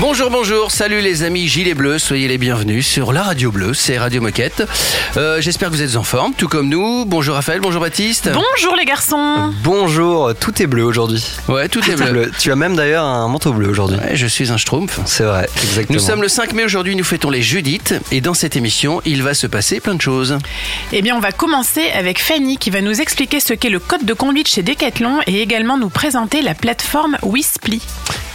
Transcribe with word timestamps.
Bonjour, 0.00 0.30
bonjour, 0.30 0.70
salut 0.70 1.02
les 1.02 1.24
amis 1.24 1.46
gilets 1.46 1.74
bleus, 1.74 1.98
soyez 1.98 2.26
les 2.26 2.38
bienvenus 2.38 2.86
sur 2.86 3.12
la 3.12 3.22
radio 3.22 3.52
bleue, 3.52 3.74
c'est 3.74 3.98
Radio 3.98 4.22
Moquette. 4.22 4.62
Euh, 5.18 5.42
J'espère 5.42 5.68
que 5.68 5.74
vous 5.74 5.82
êtes 5.82 5.96
en 5.96 6.02
forme, 6.02 6.32
tout 6.32 6.48
comme 6.48 6.70
nous. 6.70 7.04
Bonjour 7.04 7.34
Raphaël, 7.34 7.60
bonjour 7.60 7.82
Baptiste. 7.82 8.30
Bonjour 8.32 8.76
les 8.76 8.86
garçons. 8.86 9.52
Bonjour, 9.62 10.34
tout 10.34 10.62
est 10.62 10.66
bleu 10.66 10.84
aujourd'hui. 10.84 11.22
Ouais, 11.48 11.68
tout 11.68 11.80
est 11.90 11.96
bleu. 11.96 12.12
bleu. 12.12 12.32
Tu 12.38 12.50
as 12.50 12.56
même 12.56 12.76
d'ailleurs 12.76 13.04
un 13.04 13.28
manteau 13.28 13.52
bleu 13.52 13.68
aujourd'hui. 13.68 13.98
Ouais, 13.98 14.16
je 14.16 14.26
suis 14.26 14.50
un 14.50 14.56
schtroumpf. 14.56 15.00
C'est 15.04 15.24
vrai, 15.24 15.46
exactement. 15.62 15.98
Nous 15.98 16.04
sommes 16.04 16.22
le 16.22 16.28
5 16.28 16.54
mai 16.54 16.64
aujourd'hui, 16.64 16.96
nous 16.96 17.04
fêtons 17.04 17.28
les 17.28 17.42
Judith 17.42 17.94
et 18.10 18.22
dans 18.22 18.34
cette 18.34 18.56
émission, 18.56 19.02
il 19.04 19.22
va 19.22 19.34
se 19.34 19.46
passer 19.46 19.80
plein 19.80 19.94
de 19.96 20.00
choses. 20.02 20.38
Eh 20.92 21.02
bien, 21.02 21.14
on 21.14 21.20
va 21.20 21.32
commencer 21.32 21.90
avec 21.94 22.22
Fanny 22.22 22.56
qui 22.56 22.70
va 22.70 22.80
nous 22.80 23.02
expliquer 23.02 23.38
ce 23.38 23.52
qu'est 23.52 23.68
le 23.68 23.78
code 23.80 24.06
de 24.06 24.14
conduite 24.14 24.48
chez 24.48 24.62
Decathlon 24.62 25.18
et 25.26 25.42
également 25.42 25.76
nous 25.76 25.90
présenter 25.90 26.40
la 26.40 26.54
plateforme 26.54 27.18
Wisply. 27.22 27.82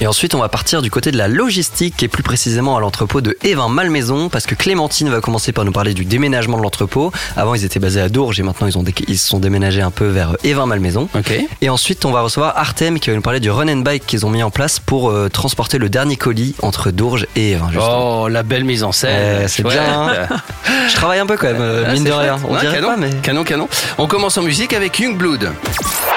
Et 0.01 0.07
ensuite, 0.07 0.35
on 0.35 0.39
va 0.39 0.49
partir 0.49 0.81
du 0.83 0.91
côté 0.91 1.09
de 1.11 1.17
la 1.17 1.27
logistique 1.59 2.03
et 2.03 2.09
plus 2.09 2.21
précisément 2.21 2.75
à 2.75 2.81
l'entrepôt 2.81 3.21
de 3.21 3.37
Evin 3.43 3.69
Malmaison 3.69 4.27
parce 4.27 4.45
que 4.45 4.55
Clémentine 4.55 5.09
va 5.09 5.21
commencer 5.21 5.53
par 5.53 5.63
nous 5.63 5.71
parler 5.71 5.93
du 5.93 6.03
déménagement 6.03 6.57
de 6.57 6.63
l'entrepôt. 6.63 7.13
Avant, 7.37 7.55
ils 7.55 7.63
étaient 7.63 7.79
basés 7.79 8.01
à 8.01 8.09
Dourges 8.09 8.41
et 8.41 8.43
maintenant 8.43 8.67
ils, 8.67 8.77
ont 8.77 8.83
dé- 8.83 8.93
ils 9.07 9.17
se 9.17 9.25
sont 9.29 9.39
déménagés 9.39 9.81
un 9.81 9.89
peu 9.89 10.05
vers 10.07 10.35
Evin 10.43 10.65
Malmaison. 10.65 11.07
Ok. 11.15 11.31
Et 11.61 11.69
ensuite, 11.69 12.03
on 12.03 12.11
va 12.11 12.19
recevoir 12.19 12.57
Artem 12.57 12.99
qui 12.99 13.09
va 13.09 13.15
nous 13.15 13.21
parler 13.21 13.39
du 13.39 13.49
run 13.49 13.69
and 13.69 13.77
bike 13.83 14.05
qu'ils 14.05 14.25
ont 14.25 14.29
mis 14.29 14.43
en 14.43 14.49
place 14.49 14.79
pour 14.79 15.09
euh, 15.09 15.29
transporter 15.29 15.77
le 15.77 15.87
dernier 15.87 16.17
colis 16.17 16.55
entre 16.61 16.91
Dourges 16.91 17.25
et 17.37 17.51
Evin. 17.51 17.69
justement. 17.71 18.23
Oh, 18.23 18.27
la 18.27 18.43
belle 18.43 18.65
mise 18.65 18.83
en 18.83 18.91
scène. 18.91 19.43
Eh, 19.45 19.47
c'est 19.47 19.63
bien, 19.63 19.81
hein. 19.81 20.27
Je 20.89 20.93
travaille 20.95 21.19
un 21.19 21.25
peu 21.25 21.37
quand 21.37 21.47
même, 21.47 21.61
euh, 21.61 21.85
Ah, 21.87 21.93
mine 21.93 22.03
de 22.03 22.11
rien. 22.11 22.37
On 22.49 22.53
Ouais, 22.55 22.59
dirait 22.59 22.75
canon, 22.75 22.87
pas, 22.89 22.97
mais. 22.97 23.11
canon, 23.23 23.45
canon. 23.45 23.69
On 23.97 24.07
commence 24.07 24.37
en 24.37 24.41
musique 24.43 24.73
avec 24.73 24.99
Youngblood. 24.99 25.49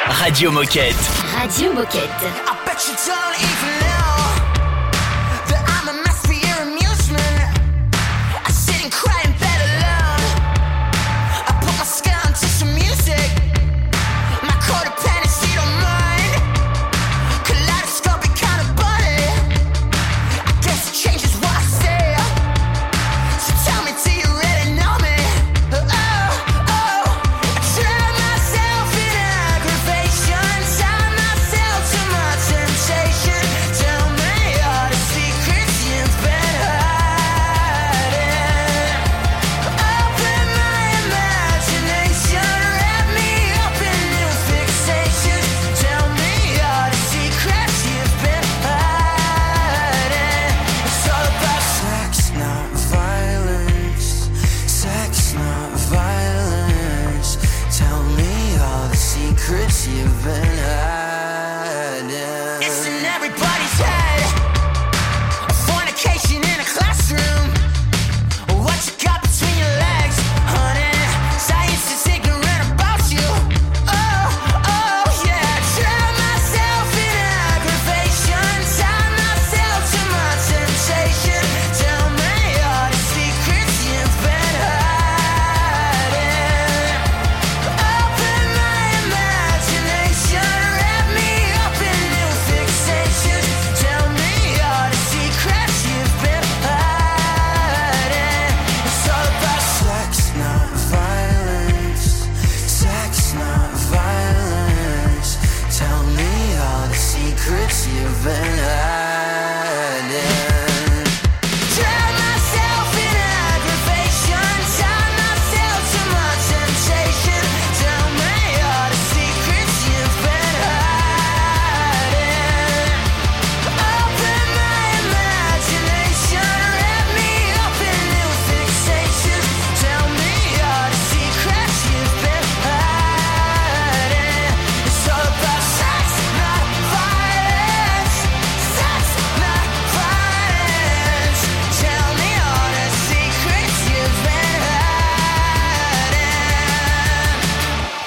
Radio 0.09 0.51
Moquette. 0.51 0.97
Radio 1.41 1.73
Moquette. 1.75 2.11
I 2.25 2.55
bet 2.67 2.89
you 2.89 2.95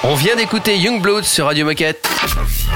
On 0.04 0.14
vient 0.16 0.34
d'écouter 0.34 0.76
Youngblood 0.78 1.24
sur 1.24 1.46
Radio 1.46 1.64
Moquette. 1.64 2.08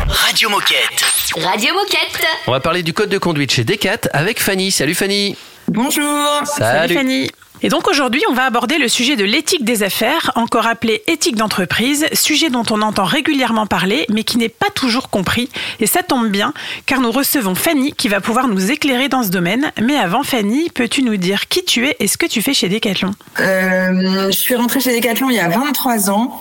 Radio 0.07 0.49
Moquette. 0.49 1.35
Radio 1.37 1.75
Moquette. 1.75 2.25
On 2.47 2.53
va 2.53 2.61
parler 2.61 2.85
du 2.85 2.93
code 2.93 3.09
de 3.09 3.19
conduite 3.19 3.51
chez 3.51 3.65
Decat 3.65 3.99
avec 4.13 4.41
Fanny. 4.41 4.71
Salut 4.71 4.95
Fanny. 4.95 5.37
Bonjour. 5.67 6.41
Salut 6.45 6.95
Fanny. 6.95 7.31
Et 7.63 7.69
donc 7.69 7.89
aujourd'hui, 7.89 8.23
on 8.31 8.35
va 8.35 8.45
aborder 8.45 8.79
le 8.79 8.89
sujet 8.89 9.17
de 9.17 9.25
l'éthique 9.25 9.65
des 9.65 9.83
affaires, 9.83 10.31
encore 10.35 10.67
appelé 10.67 11.03
éthique 11.07 11.37
d'entreprise, 11.37 12.07
sujet 12.13 12.51
dont 12.51 12.65
on 12.71 12.83
entend 12.83 13.05
régulièrement 13.05 13.67
parler, 13.67 14.07
mais 14.13 14.25
qui 14.25 14.37
n'est 14.37 14.51
pas 14.51 14.69
toujours 14.75 15.09
compris. 15.09 15.49
Et 15.81 15.87
ça 15.87 16.03
tombe 16.03 16.29
bien, 16.29 16.53
car 16.85 17.01
nous 17.01 17.11
recevons 17.11 17.55
Fanny 17.55 17.93
qui 17.93 18.09
va 18.09 18.21
pouvoir 18.21 18.49
nous 18.49 18.71
éclairer 18.71 19.09
dans 19.09 19.23
ce 19.23 19.31
domaine. 19.31 19.73
Mais 19.83 19.97
avant, 19.97 20.23
Fanny, 20.23 20.69
peux-tu 20.71 21.03
nous 21.03 21.17
dire 21.17 21.49
qui 21.49 21.65
tu 21.65 21.87
es 21.87 21.97
et 21.99 22.09
ce 22.09 22.19
que 22.19 22.27
tu 22.27 22.43
fais 22.43 22.53
chez 22.53 22.69
Decathlon? 22.69 23.13
Euh, 23.41 24.27
je 24.27 24.37
suis 24.37 24.55
rentrée 24.55 24.81
chez 24.81 24.95
Decathlon 24.95 25.31
il 25.31 25.37
y 25.37 25.41
a 25.41 25.49
23 25.49 26.11
ans 26.11 26.39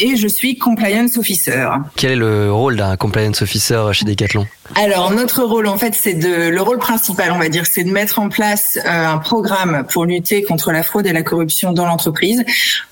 et 0.00 0.16
je 0.16 0.26
suis 0.26 0.58
compliance 0.58 1.16
officer. 1.16 1.68
Quel 1.96 2.12
est 2.12 2.16
le 2.16 2.52
rôle 2.52 2.76
d'un 2.76 2.96
compliance 2.96 3.42
officer 3.42 3.82
chez 3.92 4.04
Decathlon? 4.04 4.46
Alors 4.74 5.10
notre 5.10 5.42
rôle 5.42 5.66
en 5.66 5.78
fait 5.78 5.94
c'est 5.94 6.14
de 6.14 6.48
le 6.48 6.62
rôle 6.62 6.78
principal 6.78 7.32
on 7.32 7.38
va 7.38 7.48
dire 7.48 7.64
c'est 7.66 7.84
de 7.84 7.90
mettre 7.90 8.18
en 8.18 8.28
place 8.28 8.78
euh, 8.84 9.06
un 9.06 9.18
programme 9.18 9.84
pour 9.90 10.04
lutter 10.04 10.44
contre 10.44 10.72
la 10.72 10.82
fraude 10.82 11.06
et 11.06 11.12
la 11.12 11.22
corruption 11.22 11.72
dans 11.72 11.86
l'entreprise. 11.86 12.44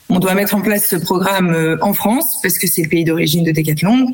On 0.09 0.21
doit 0.21 0.35
mettre 0.35 0.55
en 0.55 0.61
place 0.61 0.87
ce 0.89 0.97
programme 0.97 1.53
euh, 1.53 1.77
en 1.83 1.93
France 1.93 2.39
parce 2.41 2.59
que 2.59 2.69
c'est 2.69 2.83
le 2.83 2.89
pays 2.89 3.05
d'origine 3.05 3.43
de 3.43 3.51
Decathlon 3.51 4.07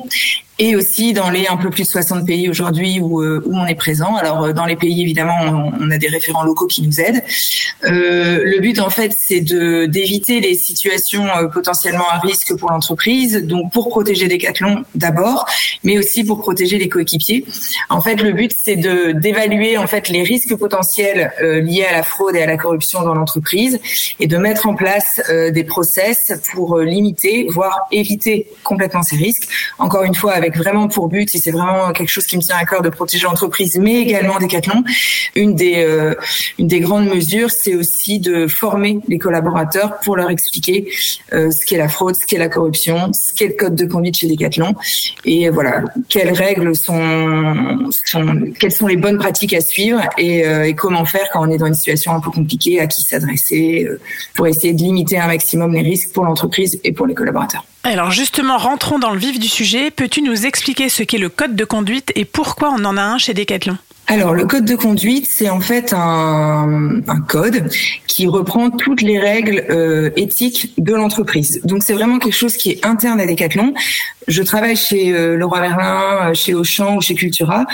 et 0.59 0.77
aussi 0.77 1.13
dans 1.13 1.29
les 1.29 1.47
un 1.49 1.57
peu 1.57 1.71
plus 1.71 1.83
de 1.83 1.89
60 1.89 2.27
pays 2.27 2.49
aujourd'hui 2.49 2.99
où, 3.01 3.21
euh, 3.21 3.43
où 3.45 3.57
on 3.57 3.67
est 3.67 3.75
présent. 3.75 4.17
Alors 4.17 4.45
euh, 4.45 4.53
dans 4.55 4.65
les 4.65 4.77
pays 4.77 5.03
évidemment 5.03 5.37
on, 5.79 5.91
a 5.91 5.99
des 5.99 6.09
référents 6.09 6.45
locaux 6.45 6.67
qui 6.67 6.83
nous 6.83 6.99
aident. 6.99 7.23
Le 7.83 8.61
but 8.61 8.81
en 8.81 8.89
fait 8.89 9.15
c'est 9.19 9.41
de 9.41 9.85
d'éviter 9.85 10.41
les 10.41 10.55
situations 10.55 11.27
potentiellement 11.53 12.09
à 12.11 12.19
risque 12.21 12.57
pour 12.57 12.71
l'entreprise, 12.71 13.43
donc 13.45 13.71
pour 13.73 13.89
protéger 13.91 14.29
Decathlon 14.29 14.85
d'abord, 14.95 15.47
mais 15.85 15.99
aussi 15.99 16.25
pour 16.25 16.41
protéger 16.41 16.79
les 16.79 16.89
coéquipiers. 16.89 17.45
En 17.91 18.01
fait 18.01 18.17
le 18.23 18.33
but 18.33 18.55
c'est 18.63 18.77
de 18.77 19.13
d'évaluer 19.13 19.77
en 19.77 19.87
fait 19.87 20.09
les 20.09 20.23
risques 20.23 20.57
potentiels 20.57 21.33
liés 21.41 21.85
à 21.85 21.93
la 21.93 22.03
fraude 22.03 22.37
et 22.37 22.43
à 22.43 22.47
la 22.47 22.57
corruption 22.57 23.03
dans 23.03 23.15
l'entreprise 23.15 23.79
et 24.21 24.27
de 24.27 24.39
mettre 24.39 24.67
en 24.67 24.75
place 24.75 25.21
des 25.29 25.65
pour 26.53 26.79
euh, 26.79 26.85
limiter 26.85 27.47
voire 27.51 27.87
éviter 27.91 28.47
complètement 28.63 29.03
ces 29.03 29.17
risques. 29.17 29.49
Encore 29.79 30.05
une 30.05 30.15
fois 30.15 30.33
avec 30.33 30.57
vraiment 30.57 30.89
pour 30.89 31.09
but, 31.09 31.35
et 31.35 31.39
c'est 31.39 31.51
vraiment 31.51 31.93
quelque 31.93 32.09
chose 32.09 32.27
qui 32.27 32.37
me 32.37 32.43
tient 32.43 32.57
à 32.57 32.65
cœur 32.65 32.83
de 32.83 32.89
protéger 32.89 33.25
l'entreprise, 33.25 33.79
mais 33.79 34.01
également 34.01 34.39
Decathlon. 34.39 34.85
Une 35.35 35.55
des 35.55 35.77
euh, 35.79 36.15
grandes 36.59 37.07
mesures, 37.07 37.51
c'est 37.51 37.75
aussi 37.75 38.19
de 38.21 38.47
former 38.47 38.99
les 39.09 39.19
collaborateurs 39.19 39.99
pour 40.01 40.17
leur 40.17 40.31
expliquer 40.31 40.89
euh, 41.33 41.51
ce 41.51 41.65
qu'est 41.67 41.77
la 41.77 41.89
fraude, 41.89 42.17
ce 42.17 42.27
qu'est 42.27 42.39
la 42.39 42.49
corruption, 42.49 43.13
ce 43.13 43.33
qu'est 43.35 43.49
le 43.49 43.55
code 43.55 43.75
de 43.75 43.87
conduite 43.87 44.17
chez 44.17 44.29
Decathlon, 44.29 44.75
et 45.25 45.49
voilà 45.51 45.85
quelles 46.09 46.33
règles 46.33 46.75
sont, 46.75 47.91
quelles 48.59 48.73
sont 48.73 48.87
les 48.87 48.97
bonnes 48.97 49.19
pratiques 49.19 49.55
à 49.55 49.61
suivre 49.61 50.01
et, 50.19 50.43
comment 50.77 51.05
faire 51.05 51.29
quand 51.33 51.47
on 51.47 51.51
est 51.51 51.59
dans 51.59 51.67
une 51.67 51.75
situation 51.75 52.13
un 52.13 52.21
peu 52.21 52.31
compliquée, 52.31 52.81
à 52.81 52.87
qui 52.87 53.03
s'adresser 53.03 53.87
pour 54.35 54.47
essayer 54.47 54.73
de 54.73 54.83
limiter 54.83 55.19
un 55.19 55.27
maximum 55.27 55.72
les 55.73 55.83
risques 55.83 56.13
pour 56.13 56.25
l'entreprise 56.25 56.81
et 56.85 56.93
pour 56.93 57.07
les 57.07 57.15
collaborateurs. 57.15 57.65
Alors 57.85 58.11
justement, 58.11 58.59
rentrons 58.59 58.99
dans 58.99 59.11
le 59.11 59.19
vif 59.19 59.39
du 59.39 59.49
sujet. 59.49 59.91
Peux-tu 59.91 60.23
nous 60.23 60.47
expliquer 60.47 60.89
ce 60.89 61.03
qu'est 61.03 61.19
le 61.19 61.29
code 61.29 61.57
de 61.57 61.65
conduite 61.65 62.13
et 62.15 62.25
pourquoi 62.25 62.71
on 62.71 62.85
en 62.85 62.97
a 62.97 63.03
un 63.03 63.19
chez 63.19 63.35
Decathlon? 63.35 63.77
Alors, 64.09 64.35
le 64.35 64.45
code 64.47 64.65
de 64.65 64.75
conduite, 64.75 65.27
c'est 65.31 65.49
en 65.49 65.61
fait 65.61 65.95
un, 65.97 67.03
code 67.29 67.71
qui 68.07 68.27
reprend 68.27 68.71
toutes 68.71 69.01
les 69.01 69.19
règles 69.19 69.65
euh, 69.71 70.11
éthiques 70.17 70.75
de 70.77 70.93
l'entreprise. 70.95 71.61
Donc, 71.65 71.83
c'est 71.83 71.93
vraiment 71.93 72.19
quelque 72.19 72.35
chose 72.35 72.57
qui 72.57 72.73
est 72.73 72.85
interne 72.85 73.21
à 73.21 73.27
Decathlon. 73.27 73.75
Je 74.29 74.43
travaille 74.43 74.77
chez 74.77 75.13
euh, 75.13 75.37
Leroy 75.37 75.61
Merlin, 75.61 76.31
euh, 76.31 76.35
chez 76.35 76.53
Auchan 76.53 76.97
ou 76.97 77.01
chez 77.01 77.15
Cultura. 77.15 77.65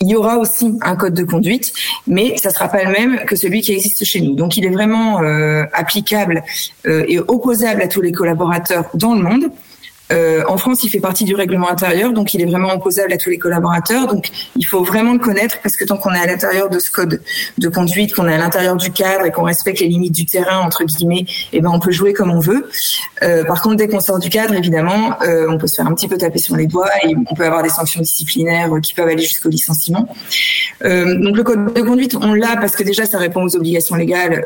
Il 0.00 0.08
y 0.08 0.16
aura 0.16 0.38
aussi 0.38 0.76
un 0.82 0.96
code 0.96 1.14
de 1.14 1.24
conduite, 1.24 1.72
mais 2.06 2.36
ça 2.36 2.50
sera 2.50 2.68
pas 2.68 2.84
le 2.84 2.90
même 2.90 3.24
que 3.24 3.34
celui 3.34 3.62
qui 3.62 3.72
existe 3.72 4.04
chez 4.04 4.20
nous. 4.20 4.34
Donc, 4.34 4.56
il 4.56 4.66
est 4.66 4.70
vraiment 4.70 5.22
euh, 5.22 5.64
applicable 5.72 6.42
et 6.84 7.18
opposable 7.18 7.80
à 7.80 7.88
tous 7.88 8.02
les 8.02 8.12
collaborateurs 8.12 8.84
dans 8.94 9.14
le 9.14 9.22
monde. 9.22 9.50
Euh, 10.12 10.42
en 10.48 10.56
France, 10.56 10.84
il 10.84 10.90
fait 10.90 11.00
partie 11.00 11.24
du 11.24 11.34
règlement 11.34 11.68
intérieur, 11.68 12.12
donc 12.12 12.34
il 12.34 12.40
est 12.40 12.46
vraiment 12.46 12.72
opposable 12.72 13.12
à 13.12 13.16
tous 13.16 13.30
les 13.30 13.38
collaborateurs. 13.38 14.06
Donc, 14.06 14.30
il 14.56 14.64
faut 14.64 14.84
vraiment 14.84 15.12
le 15.12 15.18
connaître 15.18 15.58
parce 15.62 15.76
que 15.76 15.84
tant 15.84 15.96
qu'on 15.96 16.12
est 16.12 16.20
à 16.20 16.26
l'intérieur 16.26 16.68
de 16.68 16.78
ce 16.78 16.90
code 16.90 17.20
de 17.58 17.68
conduite, 17.68 18.14
qu'on 18.14 18.28
est 18.28 18.34
à 18.34 18.38
l'intérieur 18.38 18.76
du 18.76 18.90
cadre 18.92 19.26
et 19.26 19.32
qu'on 19.32 19.42
respecte 19.42 19.80
les 19.80 19.88
limites 19.88 20.14
du 20.14 20.26
terrain 20.26 20.58
entre 20.58 20.84
guillemets, 20.84 21.26
eh 21.52 21.60
ben 21.60 21.70
on 21.72 21.80
peut 21.80 21.90
jouer 21.90 22.12
comme 22.12 22.30
on 22.30 22.40
veut. 22.40 22.68
Euh, 23.22 23.44
par 23.44 23.62
contre, 23.62 23.76
dès 23.76 23.88
qu'on 23.88 24.00
sort 24.00 24.18
du 24.18 24.28
cadre, 24.28 24.54
évidemment, 24.54 25.16
euh, 25.22 25.46
on 25.48 25.58
peut 25.58 25.66
se 25.66 25.76
faire 25.76 25.86
un 25.86 25.94
petit 25.94 26.08
peu 26.08 26.16
taper 26.18 26.38
sur 26.38 26.56
les 26.56 26.66
doigts 26.66 26.90
et 27.04 27.14
on 27.28 27.34
peut 27.34 27.44
avoir 27.44 27.62
des 27.62 27.68
sanctions 27.68 28.00
disciplinaires 28.00 28.70
qui 28.82 28.94
peuvent 28.94 29.08
aller 29.08 29.22
jusqu'au 29.22 29.48
licenciement. 29.48 30.08
Euh, 30.84 31.18
donc, 31.18 31.36
le 31.36 31.42
code 31.42 31.74
de 31.74 31.82
conduite, 31.82 32.14
on 32.14 32.32
l'a 32.32 32.56
parce 32.56 32.76
que 32.76 32.82
déjà, 32.82 33.06
ça 33.06 33.18
répond 33.18 33.42
aux 33.42 33.56
obligations 33.56 33.96
légales. 33.96 34.44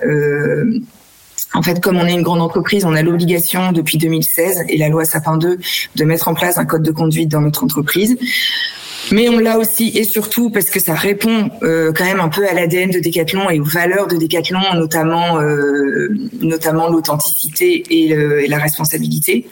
En 1.52 1.62
fait, 1.62 1.80
comme 1.80 1.96
on 1.96 2.06
est 2.06 2.14
une 2.14 2.22
grande 2.22 2.40
entreprise, 2.40 2.84
on 2.84 2.94
a 2.94 3.02
l'obligation 3.02 3.72
depuis 3.72 3.98
2016 3.98 4.64
et 4.68 4.78
la 4.78 4.88
loi 4.88 5.04
Sapin 5.04 5.36
2 5.36 5.58
de 5.96 6.04
mettre 6.04 6.28
en 6.28 6.34
place 6.34 6.58
un 6.58 6.64
code 6.64 6.82
de 6.82 6.92
conduite 6.92 7.28
dans 7.28 7.40
notre 7.40 7.64
entreprise. 7.64 8.16
Mais 9.12 9.28
on 9.28 9.38
l'a 9.38 9.58
aussi 9.58 9.90
et 9.96 10.04
surtout 10.04 10.50
parce 10.50 10.70
que 10.70 10.80
ça 10.80 10.94
répond 10.94 11.50
euh, 11.62 11.92
quand 11.92 12.04
même 12.04 12.20
un 12.20 12.28
peu 12.28 12.46
à 12.48 12.54
l'ADN 12.54 12.90
de 12.90 13.00
Decathlon 13.00 13.50
et 13.50 13.60
aux 13.60 13.64
valeurs 13.64 14.06
de 14.06 14.16
Decathlon, 14.16 14.74
notamment 14.74 15.40
euh, 15.40 16.08
notamment 16.40 16.88
l'authenticité 16.88 17.82
et, 17.90 18.10
et 18.10 18.46
la 18.46 18.58
responsabilité. 18.58 19.46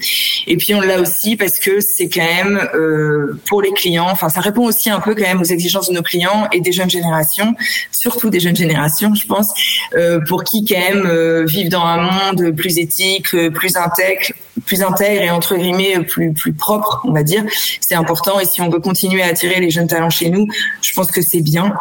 Et 0.46 0.56
puis 0.56 0.74
on 0.74 0.80
l'a 0.80 1.00
aussi 1.00 1.36
parce 1.36 1.58
que 1.58 1.80
c'est 1.80 2.08
quand 2.08 2.20
même 2.24 2.68
euh, 2.74 3.38
pour 3.48 3.62
les 3.62 3.72
clients, 3.72 4.08
enfin 4.10 4.28
ça 4.28 4.40
répond 4.40 4.66
aussi 4.66 4.90
un 4.90 5.00
peu 5.00 5.14
quand 5.14 5.22
même 5.22 5.40
aux 5.40 5.44
exigences 5.44 5.88
de 5.88 5.94
nos 5.94 6.02
clients 6.02 6.48
et 6.52 6.60
des 6.60 6.72
jeunes 6.72 6.90
générations, 6.90 7.54
surtout 7.90 8.30
des 8.30 8.40
jeunes 8.40 8.56
générations, 8.56 9.14
je 9.14 9.26
pense, 9.26 9.52
euh, 9.94 10.20
pour 10.26 10.44
qui 10.44 10.64
quand 10.64 10.78
même 10.78 11.06
euh, 11.06 11.44
vivent 11.44 11.70
dans 11.70 11.84
un 11.84 11.98
monde 11.98 12.54
plus 12.56 12.78
éthique, 12.78 13.34
euh, 13.34 13.50
plus 13.50 13.76
intègre, 13.76 14.32
plus 14.60 14.82
intègre 14.82 15.22
et 15.22 15.30
entre 15.30 15.56
guillemets 15.56 16.00
plus 16.00 16.32
plus 16.32 16.52
propre, 16.52 17.00
on 17.04 17.12
va 17.12 17.22
dire. 17.22 17.44
C'est 17.80 17.94
important 17.94 18.40
et 18.40 18.44
si 18.44 18.60
on 18.60 18.68
veut 18.68 18.80
continuer 18.80 19.22
à 19.22 19.26
attirer 19.26 19.60
les 19.60 19.70
jeunes 19.70 19.86
talents 19.86 20.10
chez 20.10 20.30
nous, 20.30 20.46
je 20.82 20.92
pense 20.94 21.10
que 21.10 21.22
c'est 21.22 21.40
bien. 21.40 21.74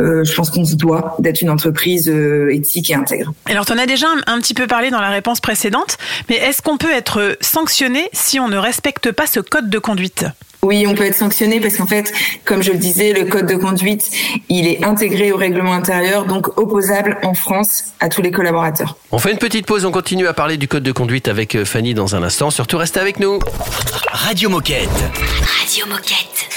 Euh, 0.00 0.24
je 0.24 0.34
pense 0.34 0.50
qu'on 0.50 0.64
se 0.64 0.74
doit 0.74 1.16
d'être 1.18 1.42
une 1.42 1.50
entreprise 1.50 2.08
euh, 2.08 2.52
éthique 2.52 2.90
et 2.90 2.94
intègre. 2.94 3.32
Alors, 3.46 3.66
tu 3.66 3.72
en 3.72 3.78
as 3.78 3.86
déjà 3.86 4.06
un, 4.08 4.34
un 4.34 4.40
petit 4.40 4.54
peu 4.54 4.66
parlé 4.66 4.90
dans 4.90 5.00
la 5.00 5.10
réponse 5.10 5.40
précédente, 5.40 5.98
mais 6.28 6.36
est-ce 6.36 6.62
qu'on 6.62 6.76
peut 6.76 6.92
être 6.92 7.36
sanctionné 7.40 8.08
si 8.12 8.40
on 8.40 8.48
ne 8.48 8.56
respecte 8.56 9.12
pas 9.12 9.26
ce 9.26 9.40
code 9.40 9.70
de 9.70 9.78
conduite? 9.78 10.26
Oui, 10.64 10.86
on 10.86 10.94
peut 10.94 11.04
être 11.04 11.16
sanctionné 11.16 11.58
parce 11.58 11.76
qu'en 11.76 11.86
fait, 11.86 12.12
comme 12.44 12.62
je 12.62 12.70
le 12.70 12.78
disais, 12.78 13.12
le 13.12 13.24
code 13.24 13.46
de 13.46 13.56
conduite, 13.56 14.08
il 14.48 14.68
est 14.68 14.84
intégré 14.84 15.32
au 15.32 15.36
règlement 15.36 15.72
intérieur, 15.72 16.24
donc 16.24 16.56
opposable 16.56 17.18
en 17.24 17.34
France 17.34 17.86
à 17.98 18.08
tous 18.08 18.22
les 18.22 18.30
collaborateurs. 18.30 18.96
On 19.10 19.18
fait 19.18 19.32
une 19.32 19.38
petite 19.38 19.66
pause, 19.66 19.84
on 19.84 19.90
continue 19.90 20.28
à 20.28 20.34
parler 20.34 20.58
du 20.58 20.68
code 20.68 20.84
de 20.84 20.92
conduite 20.92 21.26
avec 21.26 21.56
euh, 21.56 21.64
Fanny 21.64 21.94
dans 21.94 22.14
un 22.14 22.22
instant. 22.22 22.50
Surtout, 22.50 22.78
restez 22.78 23.00
avec 23.00 23.18
nous. 23.18 23.40
Radio 24.12 24.50
Moquette. 24.50 24.88
Radio 25.58 25.86
Moquette. 25.86 26.48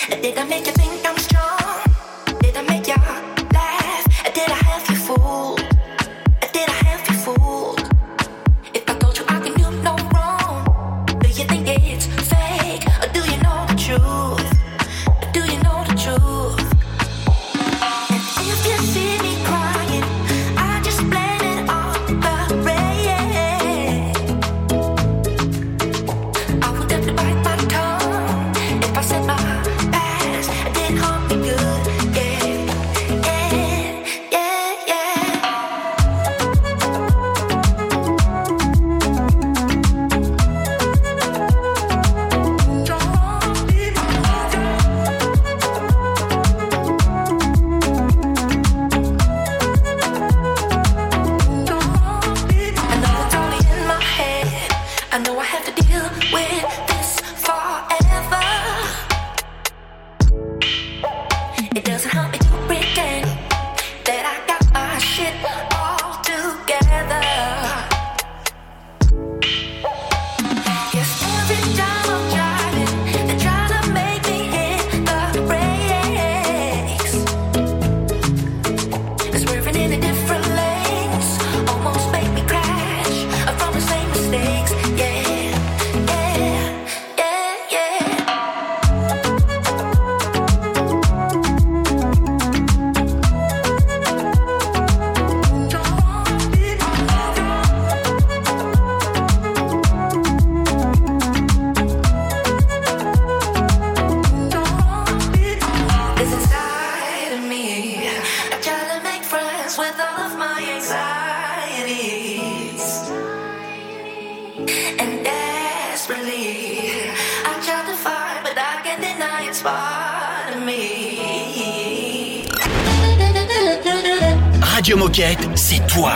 Radio 124.62 124.98
Moquette, 124.98 125.40
c'est 125.56 125.86
toi. 125.88 126.12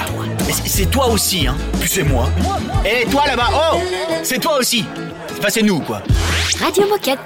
C'est- 0.65 0.85
toi 0.91 1.07
aussi, 1.07 1.47
hein. 1.47 1.55
Puis 1.79 1.89
c'est 1.89 2.03
moi. 2.03 2.29
Et 2.85 3.05
toi 3.09 3.23
là-bas, 3.25 3.49
oh 3.53 3.79
C'est 4.23 4.39
toi 4.39 4.57
aussi. 4.59 4.85
Enfin, 5.37 5.47
c'est 5.49 5.63
nous, 5.63 5.79
quoi. 5.79 6.01
Radio 6.61 6.87
Moquette. 6.87 7.19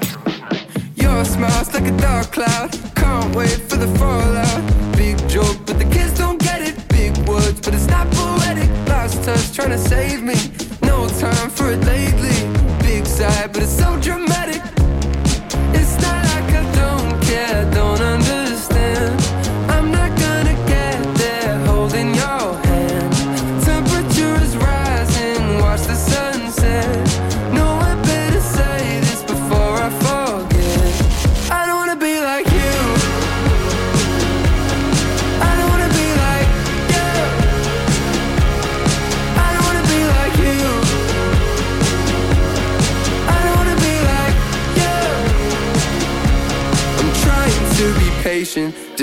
Your 0.95 1.25
smile's 1.25 1.73
like 1.73 1.87
a 1.87 1.91
dark 1.91 2.31
cloud. 2.31 2.71
Can't 2.95 3.35
wait 3.35 3.59
for 3.67 3.77
the 3.77 3.87
fallout. 3.97 4.61
Big 4.95 5.17
joke, 5.27 5.57
but 5.65 5.77
the 5.77 5.85
kids 5.85 6.17
don't 6.17 6.39
get 6.39 6.61
it. 6.61 6.75
Big 6.89 7.17
words, 7.27 7.59
but 7.61 7.73
it's 7.73 7.87
not 7.87 8.09
poetic. 8.11 8.69
Last 8.87 9.23
touch 9.23 9.51
trying 9.53 9.71
to 9.71 9.77
save 9.77 10.21
me. 10.23 10.35
No 10.81 11.07
time 11.19 11.49
for 11.49 11.71
it 11.71 11.83
lately. 11.85 12.47
Big 12.81 13.05
sigh, 13.05 13.47
but 13.51 13.63
it's 13.63 13.77
so 13.77 13.97
dramatic. 13.99 14.42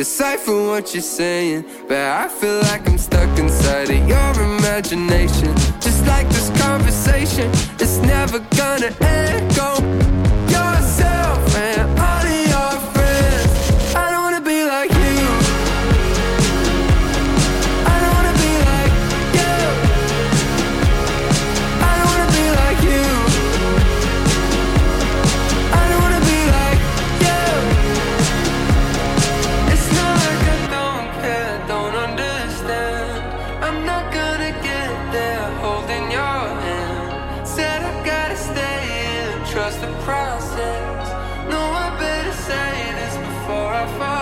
Decipher 0.00 0.56
what 0.66 0.94
you're 0.94 1.02
saying. 1.02 1.62
But 1.86 1.98
I 1.98 2.26
feel 2.28 2.60
like 2.60 2.88
I'm 2.88 2.96
stuck 2.96 3.38
inside 3.38 3.90
of 3.90 4.08
your 4.08 4.32
imagination. 4.56 5.54
Just 5.78 6.06
like 6.06 6.26
this 6.30 6.48
conversation, 6.58 7.50
it's 7.78 7.98
never 7.98 8.38
gonna 8.56 8.94
end. 9.02 9.49
Trust 39.60 39.80
the 39.82 39.92
process. 40.04 41.08
No, 41.50 41.60
I 41.84 41.94
better 41.98 42.32
say 42.32 42.92
this 42.98 43.14
before 43.16 43.74
I 43.74 43.86
forget. 43.98 44.19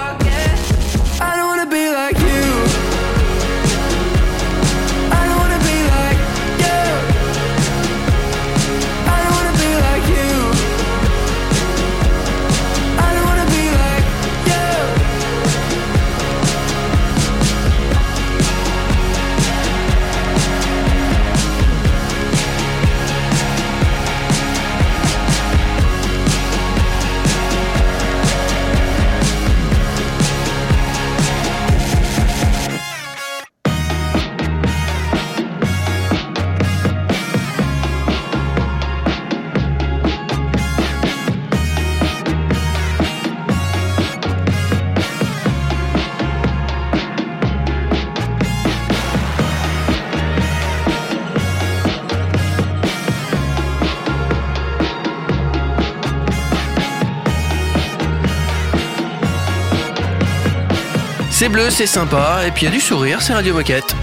C'est 61.49 61.55
bleu, 61.55 61.71
c'est 61.71 61.87
sympa, 61.87 62.43
et 62.47 62.51
puis 62.51 62.67
il 62.67 62.69
y 62.69 62.69
a 62.69 62.75
du 62.75 62.81
sourire, 62.81 63.23
c'est 63.23 63.33
Radio 63.33 63.55
Moquette. 63.55 63.97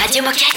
Radio 0.00 0.22
Moquette. 0.22 0.54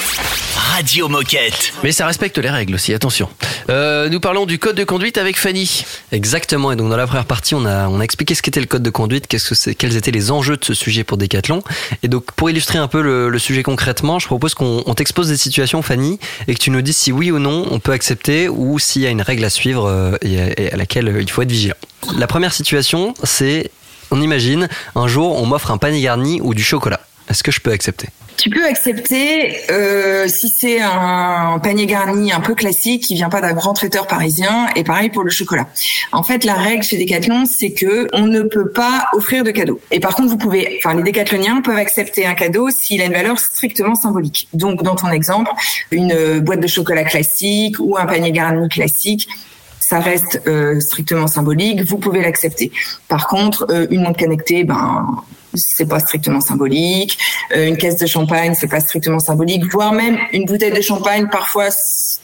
Radio 0.56 1.08
Moquette. 1.10 1.74
Mais 1.84 1.92
ça 1.92 2.06
respecte 2.06 2.38
les 2.38 2.52
règles 2.52 2.76
aussi, 2.76 2.94
attention. 2.94 3.28
Euh, 3.72 4.08
nous 4.08 4.20
parlons 4.20 4.46
du 4.46 4.60
code 4.60 4.76
de 4.76 4.84
conduite 4.84 5.18
avec 5.18 5.40
Fanny. 5.40 5.86
Exactement. 6.12 6.72
Et 6.72 6.76
donc 6.76 6.92
dans 6.92 6.98
la 6.98 7.08
première 7.08 7.26
partie, 7.26 7.56
on 7.56 7.66
a 7.66 7.88
on 7.88 8.00
a 8.00 8.04
expliqué 8.04 8.36
ce 8.36 8.44
qu'était 8.44 8.60
le 8.60 8.68
code 8.68 8.84
de 8.84 8.92
conduite, 8.92 9.26
que 9.26 9.40
c'est, 9.40 9.74
quels 9.74 9.98
étaient 9.98 10.12
les 10.12 10.30
enjeux 10.30 10.58
de 10.58 10.64
ce 10.64 10.76
sujet 10.76 11.04
pour 11.04 11.18
Decathlon. 11.18 11.64
Et 12.04 12.10
donc 12.10 12.32
pour 12.34 12.48
illustrer 12.52 12.78
un 12.78 12.88
peu 12.88 13.02
le, 13.02 13.30
le 13.30 13.40
sujet 13.40 13.64
concrètement, 13.64 14.20
je 14.20 14.28
propose 14.28 14.54
qu'on 14.54 14.84
on 14.86 14.94
t'expose 14.94 15.30
des 15.30 15.38
situations, 15.38 15.82
Fanny, 15.82 16.20
et 16.48 16.54
que 16.54 16.60
tu 16.60 16.70
nous 16.70 16.84
dises 16.84 16.98
si 16.98 17.12
oui 17.12 17.32
ou 17.32 17.40
non 17.40 17.66
on 17.72 17.80
peut 17.80 17.94
accepter 17.94 18.50
ou 18.50 18.78
s'il 18.78 19.02
y 19.02 19.08
a 19.08 19.10
une 19.10 19.24
règle 19.24 19.44
à 19.46 19.50
suivre 19.50 19.88
euh, 19.88 20.16
et, 20.22 20.40
à, 20.40 20.60
et 20.60 20.72
à 20.74 20.76
laquelle 20.78 21.08
euh, 21.08 21.22
il 21.24 21.30
faut 21.32 21.42
être 21.42 21.52
vigilant. 21.52 21.76
La 22.20 22.28
première 22.28 22.54
situation, 22.54 23.16
c'est 23.24 23.72
on 24.12 24.22
imagine 24.22 24.68
un 24.96 25.08
jour 25.08 25.42
on 25.42 25.46
m'offre 25.46 25.72
un 25.72 25.78
panier 25.78 26.02
garni 26.02 26.42
ou 26.42 26.54
du 26.54 26.64
chocolat. 26.64 27.00
Est-ce 27.30 27.44
que 27.44 27.52
je 27.52 27.60
peux 27.60 27.72
accepter? 27.72 28.08
Tu 28.38 28.52
peux 28.52 28.66
accepter 28.66 29.58
euh, 29.72 30.28
si 30.28 30.48
c'est 30.48 30.80
un 30.80 31.60
panier 31.62 31.88
garni 31.88 32.32
un 32.32 32.40
peu 32.40 32.54
classique 32.54 33.04
qui 33.04 33.16
vient 33.16 33.30
pas 33.30 33.42
d'un 33.42 33.54
grand 33.54 33.74
traiteur 33.74 34.06
parisien 34.06 34.68
et 34.76 34.84
pareil 34.84 35.10
pour 35.10 35.24
le 35.24 35.32
chocolat. 35.32 35.68
En 36.12 36.22
fait, 36.22 36.44
la 36.44 36.54
règle 36.54 36.84
chez 36.84 36.98
Decathlon, 36.98 37.46
c'est 37.46 37.72
que 37.72 38.08
on 38.14 38.28
ne 38.28 38.44
peut 38.44 38.70
pas 38.70 39.08
offrir 39.14 39.44
de 39.44 39.50
cadeau. 39.50 39.82
Et 39.90 40.00
par 40.00 40.16
contre, 40.16 40.30
vous 40.30 40.38
pouvez, 40.38 40.80
enfin 40.84 40.96
les 40.96 41.02
décathloniens 41.02 41.62
peuvent 41.62 41.78
accepter 41.78 42.28
un 42.28 42.36
cadeau 42.36 42.70
s'il 42.70 43.02
a 43.02 43.06
une 43.06 43.14
valeur 43.14 43.40
strictement 43.40 43.96
symbolique. 43.96 44.48
Donc 44.54 44.84
dans 44.84 44.96
ton 44.96 45.10
exemple, 45.10 45.50
une 45.90 46.40
boîte 46.40 46.60
de 46.60 46.68
chocolat 46.68 47.06
classique 47.06 47.78
ou 47.80 47.98
un 47.98 48.06
panier 48.06 48.32
garni 48.32 48.70
classique 48.70 49.28
ça 49.88 50.00
reste 50.00 50.42
euh, 50.48 50.82
strictement 50.82 51.28
symbolique, 51.28 51.82
vous 51.84 51.98
pouvez 51.98 52.22
l'accepter. 52.22 52.74
Par 53.08 53.28
contre, 53.30 53.68
euh, 53.70 53.88
une 53.90 54.02
montre 54.02 54.20
connectée, 54.20 54.66
ben 54.66 55.24
c'est 55.54 55.88
pas 55.88 56.00
strictement 56.00 56.42
symbolique. 56.42 57.18
Euh, 57.56 57.70
une 57.70 57.78
caisse 57.78 57.98
de 57.98 58.06
champagne, 58.06 58.54
c'est 58.54 58.68
pas 58.68 58.82
strictement 58.82 59.20
symbolique. 59.20 59.64
Voire 59.72 59.94
même 59.94 60.18
une 60.34 60.44
bouteille 60.44 60.74
de 60.74 60.82
champagne, 60.82 61.30
parfois 61.32 61.70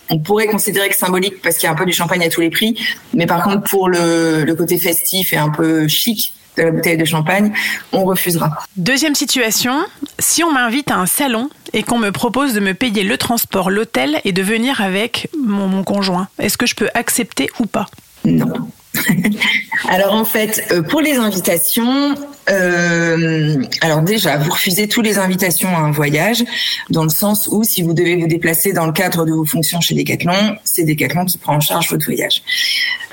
on 0.10 0.20
pourrait 0.20 0.48
considérer 0.48 0.90
que 0.90 0.98
symbolique 0.98 1.42
parce 1.42 1.58
qu'il 1.58 1.68
y 1.68 1.70
a 1.70 1.72
un 1.72 1.78
peu 1.78 1.86
du 1.86 1.94
champagne 1.94 2.24
à 2.24 2.30
tous 2.30 2.42
les 2.42 2.50
prix. 2.50 2.78
Mais 3.14 3.28
par 3.28 3.42
contre, 3.42 3.64
pour 3.70 3.88
le, 3.88 4.44
le 4.44 4.56
côté 4.56 4.78
festif 4.78 5.32
et 5.32 5.38
un 5.38 5.50
peu 5.50 5.88
chic 5.88 6.34
de 6.58 6.64
la 6.64 6.72
bouteille 6.72 6.98
de 6.98 7.06
champagne, 7.06 7.54
on 7.92 8.04
refusera. 8.04 8.50
Deuxième 8.78 9.16
situation, 9.16 9.74
si 10.20 10.44
on 10.44 10.52
m'invite 10.52 10.92
à 10.92 10.98
un 10.98 11.06
salon 11.06 11.50
et 11.74 11.84
qu'on 11.84 12.00
me 12.00 12.12
propose 12.12 12.54
de 12.54 12.60
me 12.60 12.74
payer 12.74 13.04
le 13.04 13.18
transport, 13.18 13.70
l'hôtel 13.70 14.20
et 14.26 14.32
de 14.32 14.42
venir 14.42 14.82
avec 14.82 15.30
mon, 15.38 15.68
mon 15.68 15.84
conjoint, 15.84 16.28
est-ce 16.40 16.58
que 16.58 16.66
je 16.66 16.76
peux 16.76 16.90
accepter 16.94 17.50
ou 17.60 17.66
pas? 17.66 17.88
Non. 18.26 18.70
alors 19.90 20.14
en 20.14 20.26
fait, 20.26 20.66
euh, 20.72 20.82
pour 20.82 21.02
les 21.02 21.16
invitations, 21.16 22.16
euh, 22.50 23.64
alors 23.82 24.02
déjà, 24.02 24.38
vous 24.38 24.52
refusez 24.52 24.88
toutes 24.88 25.06
les 25.06 25.18
invitations 25.18 25.76
à 25.76 25.80
un 25.80 25.92
voyage, 25.92 26.44
dans 26.90 27.04
le 27.04 27.10
sens 27.10 27.48
où 27.52 27.64
si 27.64 27.82
vous 27.82 27.94
devez 27.94 28.16
vous 28.16 28.28
déplacer 28.28 28.74
dans 28.74 28.86
le 28.86 28.92
cadre 28.92 29.26
de 29.26 29.32
vos 29.32 29.46
fonctions 29.46 29.82
chez 29.82 29.96
Decathlon, 29.96 30.58
c'est 30.64 30.84
Decathlon 30.84 31.26
qui 31.26 31.38
prend 31.38 31.56
en 31.56 31.60
charge 31.60 31.90
votre 31.90 32.06
voyage. 32.06 32.44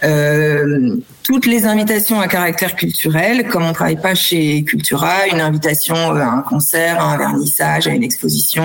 Euh, 0.03 0.97
toutes 1.31 1.47
les 1.47 1.65
invitations 1.65 2.21
à 2.21 2.27
caractère 2.27 2.75
culturel, 2.75 3.47
comme 3.47 3.63
on 3.63 3.73
travaille 3.73 4.01
pas 4.01 4.17
chez 4.17 4.65
Cultura, 4.65 5.29
une 5.29 5.41
invitation 5.41 5.95
à 5.95 6.25
un 6.25 6.43
concert, 6.43 7.01
à 7.01 7.05
un 7.05 7.19
vernissage, 7.19 7.87
à 7.87 7.91
une 7.91 8.03
exposition, 8.03 8.65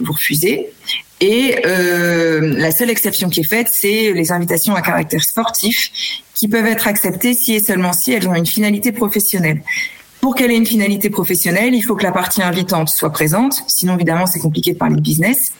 vous 0.00 0.12
refusez. 0.12 0.72
Et 1.20 1.62
euh, 1.64 2.40
la 2.58 2.72
seule 2.72 2.90
exception 2.90 3.28
qui 3.28 3.42
est 3.42 3.48
faite, 3.48 3.68
c'est 3.70 4.12
les 4.12 4.32
invitations 4.32 4.74
à 4.74 4.82
caractère 4.82 5.22
sportif, 5.22 5.92
qui 6.34 6.48
peuvent 6.48 6.66
être 6.66 6.88
acceptées 6.88 7.34
si 7.34 7.54
et 7.54 7.60
seulement 7.60 7.92
si 7.92 8.10
elles 8.12 8.26
ont 8.26 8.34
une 8.34 8.46
finalité 8.46 8.90
professionnelle. 8.90 9.62
Pour 10.22 10.36
qu'elle 10.36 10.52
ait 10.52 10.56
une 10.56 10.66
finalité 10.66 11.10
professionnelle, 11.10 11.74
il 11.74 11.82
faut 11.82 11.96
que 11.96 12.04
la 12.04 12.12
partie 12.12 12.44
invitante 12.44 12.88
soit 12.90 13.10
présente. 13.10 13.64
Sinon, 13.66 13.96
évidemment, 13.96 14.24
c'est 14.24 14.38
compliqué 14.38 14.72
de 14.72 14.78
parler 14.78 14.94
de 14.94 15.00
business. 15.00 15.52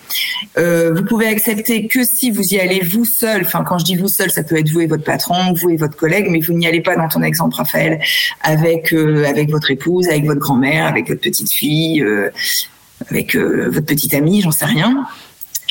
Euh, 0.57 0.95
vous 0.95 1.03
pouvez 1.05 1.27
accepter 1.27 1.89
que 1.89 2.05
si 2.05 2.31
vous 2.31 2.55
y 2.55 2.61
allez 2.61 2.79
vous 2.79 3.05
seul. 3.05 3.43
Enfin, 3.45 3.65
quand 3.65 3.79
je 3.79 3.85
dis 3.85 3.97
vous 3.97 4.07
seul, 4.07 4.31
ça 4.31 4.45
peut 4.45 4.57
être 4.57 4.71
vous 4.71 4.81
et 4.81 4.87
votre 4.87 5.03
patron, 5.03 5.53
vous 5.53 5.71
et 5.71 5.77
votre 5.77 5.97
collègue, 5.97 6.29
mais 6.31 6.39
vous 6.39 6.53
n'y 6.53 6.69
allez 6.69 6.81
pas 6.81 6.95
dans 6.95 7.09
ton 7.09 7.23
exemple, 7.23 7.57
Raphaël, 7.57 8.01
avec 8.41 8.93
euh, 8.93 9.25
avec 9.25 9.51
votre 9.51 9.73
épouse, 9.73 10.09
avec 10.09 10.27
votre 10.27 10.39
grand-mère, 10.39 10.87
avec 10.87 11.09
votre 11.09 11.21
petite 11.21 11.51
fille, 11.51 12.01
euh, 12.01 12.31
avec 13.11 13.35
euh, 13.35 13.69
votre 13.69 13.87
petite 13.87 14.15
amie, 14.15 14.43
j'en 14.43 14.53
sais 14.53 14.67
rien. 14.67 15.09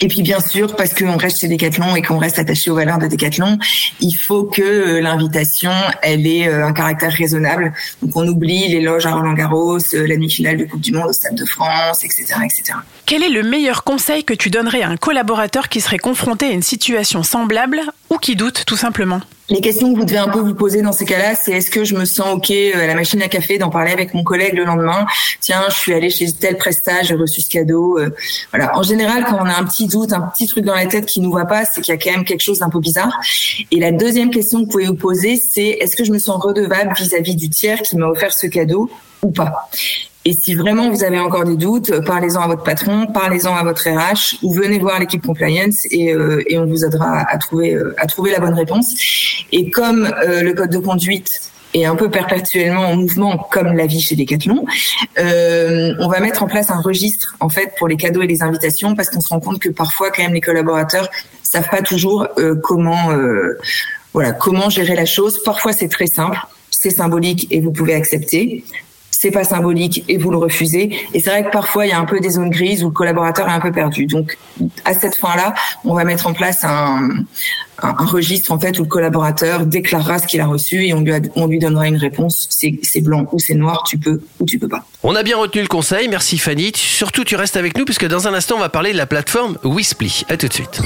Et 0.03 0.07
puis 0.07 0.23
bien 0.23 0.39
sûr, 0.39 0.75
parce 0.75 0.95
qu'on 0.95 1.15
reste 1.15 1.41
chez 1.41 1.47
Decathlon 1.47 1.95
et 1.95 2.01
qu'on 2.01 2.17
reste 2.17 2.39
attaché 2.39 2.71
aux 2.71 2.75
valeurs 2.75 2.97
de 2.97 3.05
Decathlon, 3.05 3.59
il 3.99 4.13
faut 4.13 4.45
que 4.45 4.61
euh, 4.63 4.99
l'invitation, 4.99 5.71
elle 6.01 6.25
ait 6.25 6.47
euh, 6.47 6.65
un 6.65 6.73
caractère 6.73 7.11
raisonnable. 7.11 7.71
Donc 8.01 8.15
on 8.15 8.27
oublie 8.27 8.67
les 8.67 8.81
loges 8.81 9.05
à 9.05 9.13
Roland 9.13 9.33
Garros, 9.33 9.77
euh, 9.77 10.07
la 10.07 10.15
demi-finale 10.15 10.57
de 10.57 10.65
Coupe 10.65 10.81
du 10.81 10.91
Monde 10.91 11.09
au 11.09 11.13
Stade 11.13 11.35
de 11.35 11.45
France, 11.45 12.03
etc., 12.03 12.33
etc. 12.43 12.79
Quel 13.05 13.21
est 13.21 13.29
le 13.29 13.43
meilleur 13.43 13.83
conseil 13.83 14.23
que 14.23 14.33
tu 14.33 14.49
donnerais 14.49 14.81
à 14.81 14.89
un 14.89 14.97
collaborateur 14.97 15.69
qui 15.69 15.81
serait 15.81 15.99
confronté 15.99 16.47
à 16.47 16.51
une 16.51 16.63
situation 16.63 17.21
semblable 17.21 17.81
ou 18.09 18.17
qui 18.17 18.35
doute 18.35 18.63
tout 18.65 18.77
simplement? 18.77 19.21
Les 19.51 19.59
questions 19.59 19.93
que 19.93 19.99
vous 19.99 20.05
devez 20.05 20.17
un 20.17 20.29
peu 20.29 20.39
vous 20.39 20.55
poser 20.55 20.81
dans 20.81 20.93
ces 20.93 21.03
cas-là, 21.03 21.35
c'est 21.35 21.51
est-ce 21.51 21.69
que 21.69 21.83
je 21.83 21.93
me 21.93 22.05
sens 22.05 22.35
ok 22.35 22.51
à 22.51 22.87
la 22.87 22.95
machine 22.95 23.21
à 23.21 23.27
café 23.27 23.57
d'en 23.57 23.69
parler 23.69 23.91
avec 23.91 24.13
mon 24.13 24.23
collègue 24.23 24.53
le 24.53 24.63
lendemain? 24.63 25.05
Tiens, 25.41 25.65
je 25.67 25.75
suis 25.75 25.93
allée 25.93 26.09
chez 26.09 26.31
tel 26.31 26.55
prestage, 26.55 27.07
j'ai 27.07 27.15
reçu 27.15 27.41
ce 27.41 27.49
cadeau. 27.49 27.99
euh, 27.99 28.15
voilà. 28.51 28.77
En 28.77 28.81
général, 28.81 29.25
quand 29.25 29.37
on 29.41 29.45
a 29.45 29.59
un 29.59 29.65
petit 29.65 29.87
doute, 29.87 30.13
un 30.13 30.21
petit 30.21 30.47
truc 30.47 30.63
dans 30.63 30.73
la 30.73 30.85
tête 30.85 31.05
qui 31.05 31.19
nous 31.19 31.33
va 31.33 31.43
pas, 31.43 31.65
c'est 31.65 31.81
qu'il 31.81 31.93
y 31.93 31.97
a 31.97 31.99
quand 31.99 32.11
même 32.11 32.23
quelque 32.23 32.43
chose 32.43 32.59
d'un 32.59 32.69
peu 32.69 32.79
bizarre. 32.79 33.19
Et 33.71 33.79
la 33.81 33.91
deuxième 33.91 34.31
question 34.31 34.59
que 34.59 34.63
vous 34.63 34.71
pouvez 34.71 34.85
vous 34.85 34.95
poser, 34.95 35.35
c'est 35.35 35.67
est-ce 35.67 35.97
que 35.97 36.05
je 36.05 36.13
me 36.13 36.19
sens 36.19 36.41
redevable 36.41 36.93
vis-à-vis 36.97 37.35
du 37.35 37.49
tiers 37.49 37.81
qui 37.81 37.97
m'a 37.97 38.07
offert 38.07 38.31
ce 38.31 38.47
cadeau 38.47 38.89
ou 39.21 39.31
pas? 39.31 39.69
Et 40.23 40.33
si 40.33 40.53
vraiment 40.53 40.91
vous 40.91 41.03
avez 41.03 41.19
encore 41.19 41.45
des 41.45 41.55
doutes, 41.55 41.89
euh, 41.89 42.01
parlez-en 42.01 42.41
à 42.41 42.47
votre 42.47 42.61
patron, 42.61 43.07
parlez-en 43.07 43.55
à 43.55 43.63
votre 43.63 43.89
RH 43.89 44.37
ou 44.43 44.53
venez 44.53 44.77
voir 44.77 44.99
l'équipe 44.99 45.25
compliance 45.25 45.87
et, 45.89 46.13
euh, 46.13 46.43
et 46.45 46.59
on 46.59 46.65
vous 46.67 46.85
aidera 46.85 47.21
à 47.27 47.37
trouver 47.39 47.73
euh, 47.73 47.95
à 47.97 48.05
trouver 48.05 48.31
la 48.31 48.39
bonne 48.39 48.53
réponse. 48.53 48.93
Et 49.51 49.71
comme 49.71 50.05
euh, 50.05 50.43
le 50.43 50.53
code 50.53 50.69
de 50.69 50.77
conduite 50.77 51.51
est 51.73 51.85
un 51.85 51.95
peu 51.95 52.11
perpétuellement 52.11 52.81
en 52.81 52.97
mouvement, 52.97 53.47
comme 53.51 53.75
la 53.75 53.87
vie 53.87 53.99
chez 53.99 54.15
Decathlon, 54.15 54.65
euh, 55.17 55.95
on 55.99 56.07
va 56.07 56.19
mettre 56.19 56.43
en 56.43 56.47
place 56.47 56.69
un 56.69 56.81
registre 56.81 57.35
en 57.39 57.49
fait 57.49 57.73
pour 57.79 57.87
les 57.87 57.95
cadeaux 57.95 58.21
et 58.21 58.27
les 58.27 58.43
invitations 58.43 58.93
parce 58.93 59.09
qu'on 59.09 59.21
se 59.21 59.29
rend 59.29 59.39
compte 59.39 59.59
que 59.59 59.69
parfois 59.69 60.11
quand 60.11 60.21
même 60.21 60.33
les 60.33 60.41
collaborateurs 60.41 61.09
savent 61.41 61.69
pas 61.69 61.81
toujours 61.81 62.27
comment 62.61 63.09
voilà 64.13 64.33
comment 64.33 64.69
gérer 64.69 64.95
la 64.95 65.05
chose. 65.05 65.41
Parfois 65.43 65.73
c'est 65.73 65.87
très 65.87 66.07
simple, 66.07 66.37
c'est 66.69 66.91
symbolique 66.91 67.47
et 67.49 67.61
vous 67.61 67.71
pouvez 67.71 67.95
accepter. 67.95 68.63
C'est 69.23 69.29
pas 69.29 69.43
symbolique 69.43 70.03
et 70.07 70.17
vous 70.17 70.31
le 70.31 70.37
refusez. 70.37 70.95
Et 71.13 71.19
c'est 71.19 71.29
vrai 71.29 71.43
que 71.45 71.51
parfois 71.51 71.85
il 71.85 71.89
y 71.89 71.91
a 71.91 71.99
un 71.99 72.05
peu 72.05 72.19
des 72.19 72.31
zones 72.31 72.49
grises 72.49 72.83
où 72.83 72.87
le 72.87 72.91
collaborateur 72.91 73.47
est 73.47 73.51
un 73.51 73.59
peu 73.59 73.71
perdu. 73.71 74.07
Donc 74.07 74.35
à 74.83 74.95
cette 74.95 75.15
fin-là, 75.15 75.53
on 75.85 75.93
va 75.93 76.03
mettre 76.05 76.25
en 76.25 76.33
place 76.33 76.63
un, 76.63 77.07
un, 77.83 77.89
un 77.99 78.05
registre 78.05 78.51
en 78.51 78.57
fait 78.59 78.79
où 78.79 78.81
le 78.81 78.87
collaborateur 78.89 79.67
déclarera 79.67 80.17
ce 80.17 80.25
qu'il 80.25 80.41
a 80.41 80.47
reçu 80.47 80.87
et 80.87 80.93
on 80.95 81.01
lui, 81.01 81.13
a- 81.13 81.19
on 81.35 81.45
lui 81.45 81.59
donnera 81.59 81.87
une 81.87 81.97
réponse. 81.97 82.47
C'est 82.49 82.79
c'est 82.81 83.01
blanc 83.01 83.27
ou 83.31 83.37
c'est 83.37 83.53
noir, 83.53 83.83
tu 83.87 83.99
peux 83.99 84.21
ou 84.39 84.45
tu 84.47 84.57
peux 84.57 84.67
pas. 84.67 84.83
On 85.03 85.13
a 85.15 85.21
bien 85.21 85.37
retenu 85.37 85.61
le 85.61 85.67
conseil, 85.67 86.07
merci 86.07 86.39
Fanny. 86.39 86.71
Surtout, 86.75 87.23
tu 87.23 87.35
restes 87.35 87.57
avec 87.57 87.77
nous 87.77 87.85
puisque 87.85 88.07
dans 88.07 88.27
un 88.27 88.33
instant, 88.33 88.55
on 88.55 88.59
va 88.59 88.69
parler 88.69 88.91
de 88.91 88.97
la 88.97 89.05
plateforme 89.05 89.55
Whisply. 89.63 90.23
À 90.29 90.37
tout 90.37 90.47
de 90.47 90.53
suite. 90.53 90.81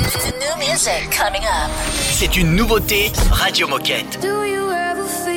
C'est 2.11 2.35
une 2.35 2.53
nouveauté 2.55 3.11
Radio 3.31 3.67
Moquette. 3.69 4.19
Do 4.21 4.27
you 4.43 4.71
ever 4.71 5.07
feel 5.25 5.34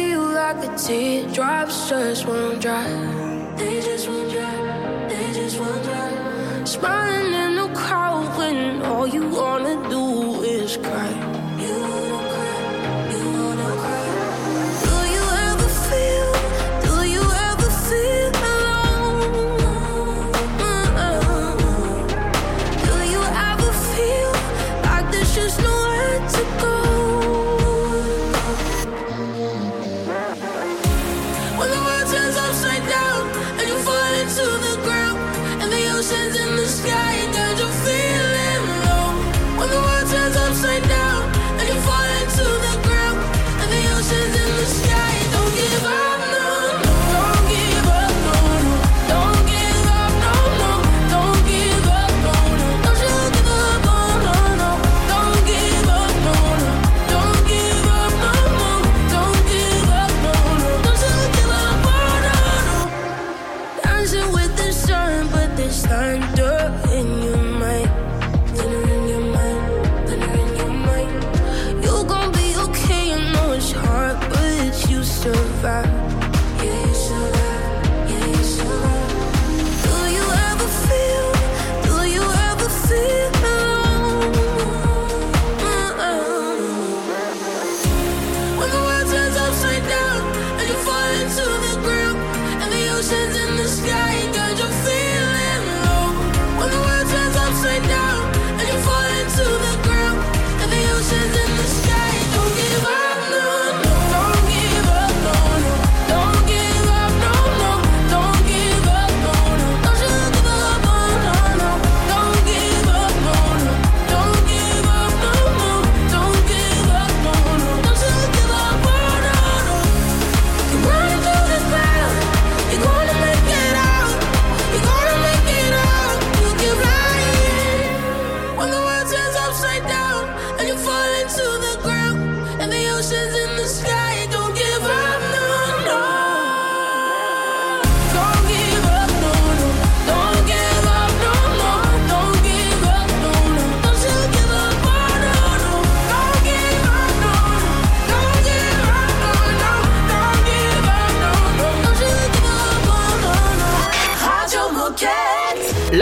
like 0.55 0.62
the 0.62 0.76
teardrops 0.76 1.90
just 1.90 2.26
won't 2.26 2.62
dry? 2.62 2.88
They 3.57 3.83
just 3.83 4.09
won't 4.09 4.33
dry. 4.33 5.09
They 5.09 5.33
just 5.35 5.61
won't 5.61 5.83
dry. 5.85 6.64
Smiling 6.64 7.35
in 7.35 7.55
the 7.57 7.69
crowd 7.75 8.38
when 8.38 8.83
all 8.83 9.07
you 9.07 9.28
wanna 9.28 9.76
do 9.90 10.43
is 10.43 10.78
cry. 10.78 11.38
In 36.37 36.57
the 36.57 36.67
sky, 36.67 36.98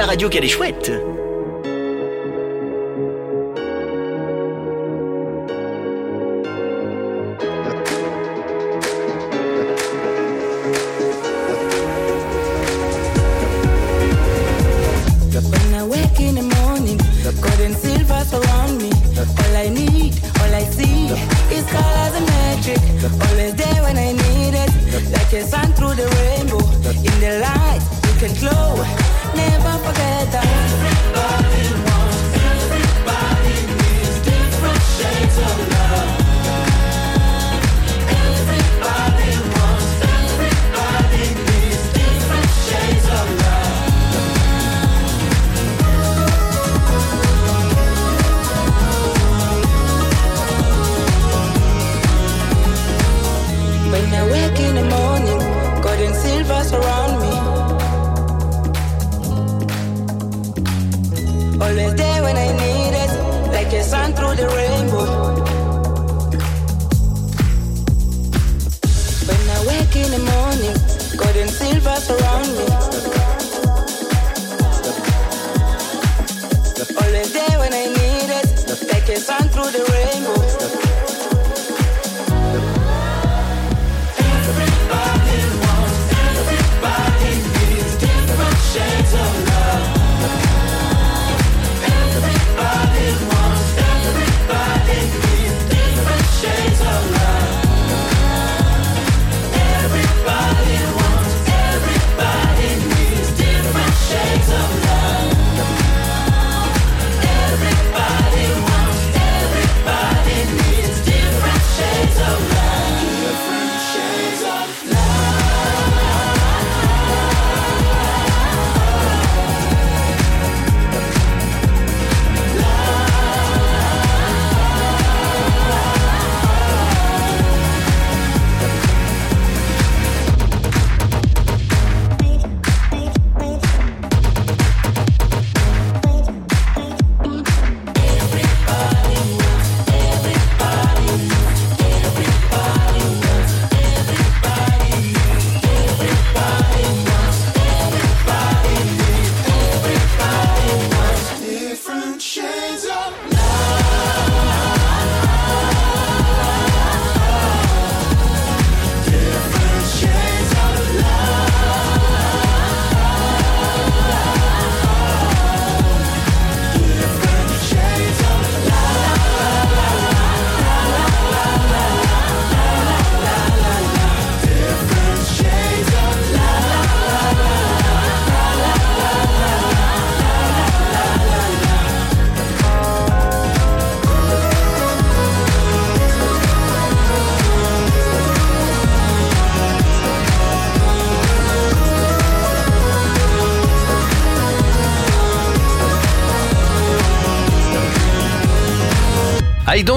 Radio 0.07 0.29
qu'elle 0.29 0.45
est 0.45 0.49
chouette. 0.49 0.93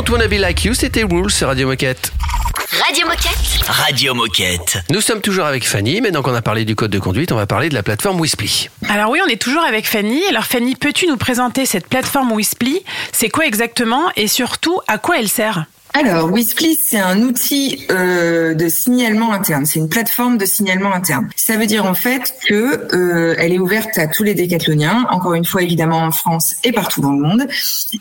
Don't 0.09 0.17
Wanna 0.17 0.27
Be 0.27 0.39
Like 0.39 0.65
You, 0.65 0.73
c'était 0.73 1.03
Rules 1.03 1.29
sur 1.29 1.49
Radio 1.49 1.67
Moquette. 1.67 2.11
Radio 2.83 3.05
Moquette. 3.05 3.61
Radio 3.67 4.15
Moquette. 4.15 4.79
Nous 4.89 5.01
sommes 5.01 5.21
toujours 5.21 5.45
avec 5.45 5.67
Fanny, 5.67 6.01
mais 6.01 6.09
donc 6.09 6.27
on 6.27 6.33
a 6.33 6.41
parlé 6.41 6.65
du 6.65 6.75
code 6.75 6.89
de 6.89 6.97
conduite, 6.97 7.31
on 7.31 7.35
va 7.35 7.45
parler 7.45 7.69
de 7.69 7.75
la 7.75 7.83
plateforme 7.83 8.19
Whisply. 8.19 8.69
Alors 8.89 9.11
oui, 9.11 9.19
on 9.23 9.29
est 9.29 9.39
toujours 9.39 9.63
avec 9.63 9.87
Fanny. 9.87 10.19
Alors 10.29 10.45
Fanny, 10.45 10.75
peux-tu 10.75 11.05
nous 11.05 11.17
présenter 11.17 11.67
cette 11.67 11.87
plateforme 11.87 12.31
Whisply 12.31 12.83
C'est 13.11 13.29
quoi 13.29 13.45
exactement? 13.45 14.09
Et 14.15 14.27
surtout 14.27 14.81
à 14.87 14.97
quoi 14.97 15.19
elle 15.19 15.29
sert? 15.29 15.65
Alors, 15.93 16.31
Whisply, 16.31 16.75
c'est 16.75 16.99
un 16.99 17.21
outil 17.23 17.85
euh, 17.89 18.53
de 18.53 18.69
signalement 18.69 19.33
interne. 19.33 19.65
C'est 19.65 19.79
une 19.79 19.89
plateforme 19.89 20.37
de 20.37 20.45
signalement 20.45 20.93
interne. 20.93 21.29
Ça 21.35 21.57
veut 21.57 21.65
dire 21.65 21.85
en 21.85 21.95
fait 21.95 22.35
que 22.47 22.95
euh, 22.95 23.35
elle 23.37 23.53
est 23.53 23.59
ouverte 23.59 23.97
à 23.97 24.07
tous 24.07 24.23
les 24.23 24.35
décathloniens, 24.35 25.07
encore 25.09 25.33
une 25.33 25.45
fois 25.45 25.63
évidemment 25.63 25.99
en 25.99 26.11
France 26.11 26.55
et 26.63 26.71
partout 26.71 27.01
dans 27.01 27.11
le 27.11 27.21
monde. 27.21 27.47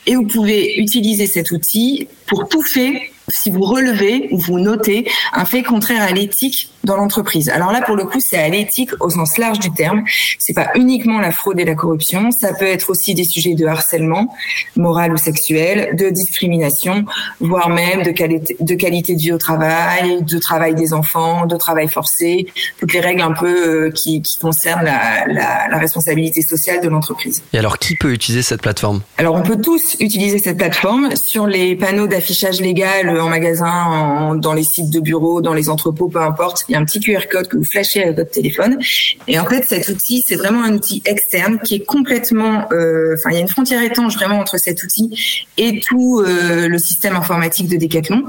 Et 0.06 0.16
vous 0.16 0.26
pouvez 0.26 0.78
utiliser 0.78 1.26
cet 1.26 1.50
outil 1.50 2.08
pour 2.26 2.48
tout 2.48 2.62
fait 2.62 3.10
si 3.28 3.50
vous 3.50 3.62
relevez 3.62 4.28
ou 4.32 4.38
vous 4.38 4.58
notez 4.58 5.08
un 5.32 5.44
fait 5.44 5.62
contraire 5.62 6.02
à 6.02 6.12
l'éthique 6.12 6.70
dans 6.84 6.96
l'entreprise. 6.96 7.48
Alors 7.50 7.72
là, 7.72 7.82
pour 7.82 7.96
le 7.96 8.04
coup, 8.04 8.20
c'est 8.20 8.38
à 8.38 8.48
l'éthique 8.48 8.90
au 9.00 9.10
sens 9.10 9.36
large 9.36 9.58
du 9.58 9.70
terme. 9.72 10.04
C'est 10.38 10.54
pas 10.54 10.70
uniquement 10.74 11.18
la 11.20 11.32
fraude 11.32 11.60
et 11.60 11.64
la 11.64 11.74
corruption. 11.74 12.30
Ça 12.30 12.54
peut 12.54 12.66
être 12.66 12.90
aussi 12.90 13.14
des 13.14 13.24
sujets 13.24 13.54
de 13.54 13.66
harcèlement, 13.66 14.34
moral 14.76 15.12
ou 15.12 15.16
sexuel, 15.16 15.96
de 15.96 16.08
discrimination, 16.08 17.04
voire 17.40 17.68
même 17.68 18.02
de 18.02 18.10
qualité, 18.10 18.56
de 18.58 18.74
qualité 18.74 19.14
de 19.14 19.20
vie 19.20 19.32
au 19.32 19.38
travail, 19.38 20.22
de 20.22 20.38
travail 20.38 20.74
des 20.74 20.94
enfants, 20.94 21.46
de 21.46 21.56
travail 21.56 21.88
forcé, 21.88 22.46
toutes 22.78 22.92
les 22.92 23.00
règles 23.00 23.22
un 23.22 23.32
peu 23.32 23.86
euh, 23.86 23.90
qui, 23.90 24.22
qui 24.22 24.38
concernent 24.38 24.84
la, 24.84 25.26
la, 25.26 25.68
la 25.68 25.78
responsabilité 25.78 26.42
sociale 26.42 26.80
de 26.80 26.88
l'entreprise. 26.88 27.42
Et 27.52 27.58
alors, 27.58 27.78
qui 27.78 27.96
peut 27.96 28.12
utiliser 28.12 28.42
cette 28.42 28.62
plateforme? 28.62 29.02
Alors, 29.18 29.34
on 29.34 29.42
peut 29.42 29.60
tous 29.60 29.96
utiliser 30.00 30.38
cette 30.38 30.56
plateforme 30.56 31.16
sur 31.16 31.46
les 31.46 31.76
panneaux 31.76 32.06
d'affichage 32.06 32.60
légal 32.60 33.17
en 33.20 33.28
magasin, 33.28 34.36
dans 34.36 34.52
les 34.52 34.62
sites 34.62 34.90
de 34.90 35.00
bureaux, 35.00 35.40
dans 35.40 35.54
les 35.54 35.68
entrepôts, 35.68 36.08
peu 36.08 36.20
importe. 36.20 36.64
Il 36.68 36.72
y 36.72 36.74
a 36.74 36.78
un 36.78 36.84
petit 36.84 37.00
QR 37.00 37.28
code 37.30 37.48
que 37.48 37.56
vous 37.56 37.64
flashez 37.64 38.02
avec 38.02 38.16
votre 38.16 38.30
téléphone. 38.30 38.78
Et 39.26 39.38
en 39.38 39.46
fait, 39.46 39.64
cet 39.66 39.88
outil, 39.88 40.24
c'est 40.26 40.36
vraiment 40.36 40.62
un 40.64 40.74
outil 40.74 41.02
externe 41.04 41.58
qui 41.64 41.76
est 41.76 41.84
complètement, 41.84 42.66
euh, 42.72 43.14
enfin, 43.16 43.30
il 43.30 43.34
y 43.34 43.38
a 43.38 43.40
une 43.40 43.48
frontière 43.48 43.82
étanche 43.82 44.14
vraiment 44.14 44.38
entre 44.38 44.58
cet 44.58 44.82
outil 44.82 45.46
et 45.56 45.80
tout 45.80 46.20
euh, 46.20 46.68
le 46.68 46.78
système 46.78 47.16
informatique 47.16 47.68
de 47.68 47.76
Decathlon. 47.76 48.24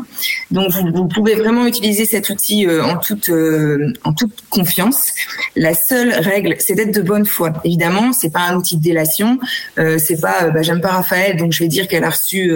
Donc, 0.51 0.71
vous, 0.71 1.07
pouvez 1.07 1.35
vraiment 1.35 1.65
utiliser 1.65 2.05
cet 2.05 2.29
outil 2.29 2.67
euh, 2.67 2.83
en 2.83 2.97
toute, 2.97 3.31
en 4.03 4.13
toute 4.13 4.33
confiance. 4.49 5.07
La 5.55 5.73
seule 5.73 6.11
règle, 6.11 6.55
c'est 6.59 6.75
d'être 6.75 6.93
de 6.93 7.01
bonne 7.01 7.25
foi. 7.25 7.53
Évidemment, 7.63 8.13
c'est 8.13 8.31
pas 8.31 8.41
un 8.41 8.55
outil 8.55 8.77
de 8.77 8.83
délation. 8.83 9.39
C'est 9.75 10.21
pas, 10.21 10.49
bah, 10.49 10.61
j'aime 10.61 10.81
pas 10.81 10.89
Raphaël, 10.89 11.37
donc 11.37 11.51
je 11.53 11.63
vais 11.63 11.67
dire 11.67 11.87
qu'elle 11.87 12.03
a 12.03 12.09
reçu 12.09 12.51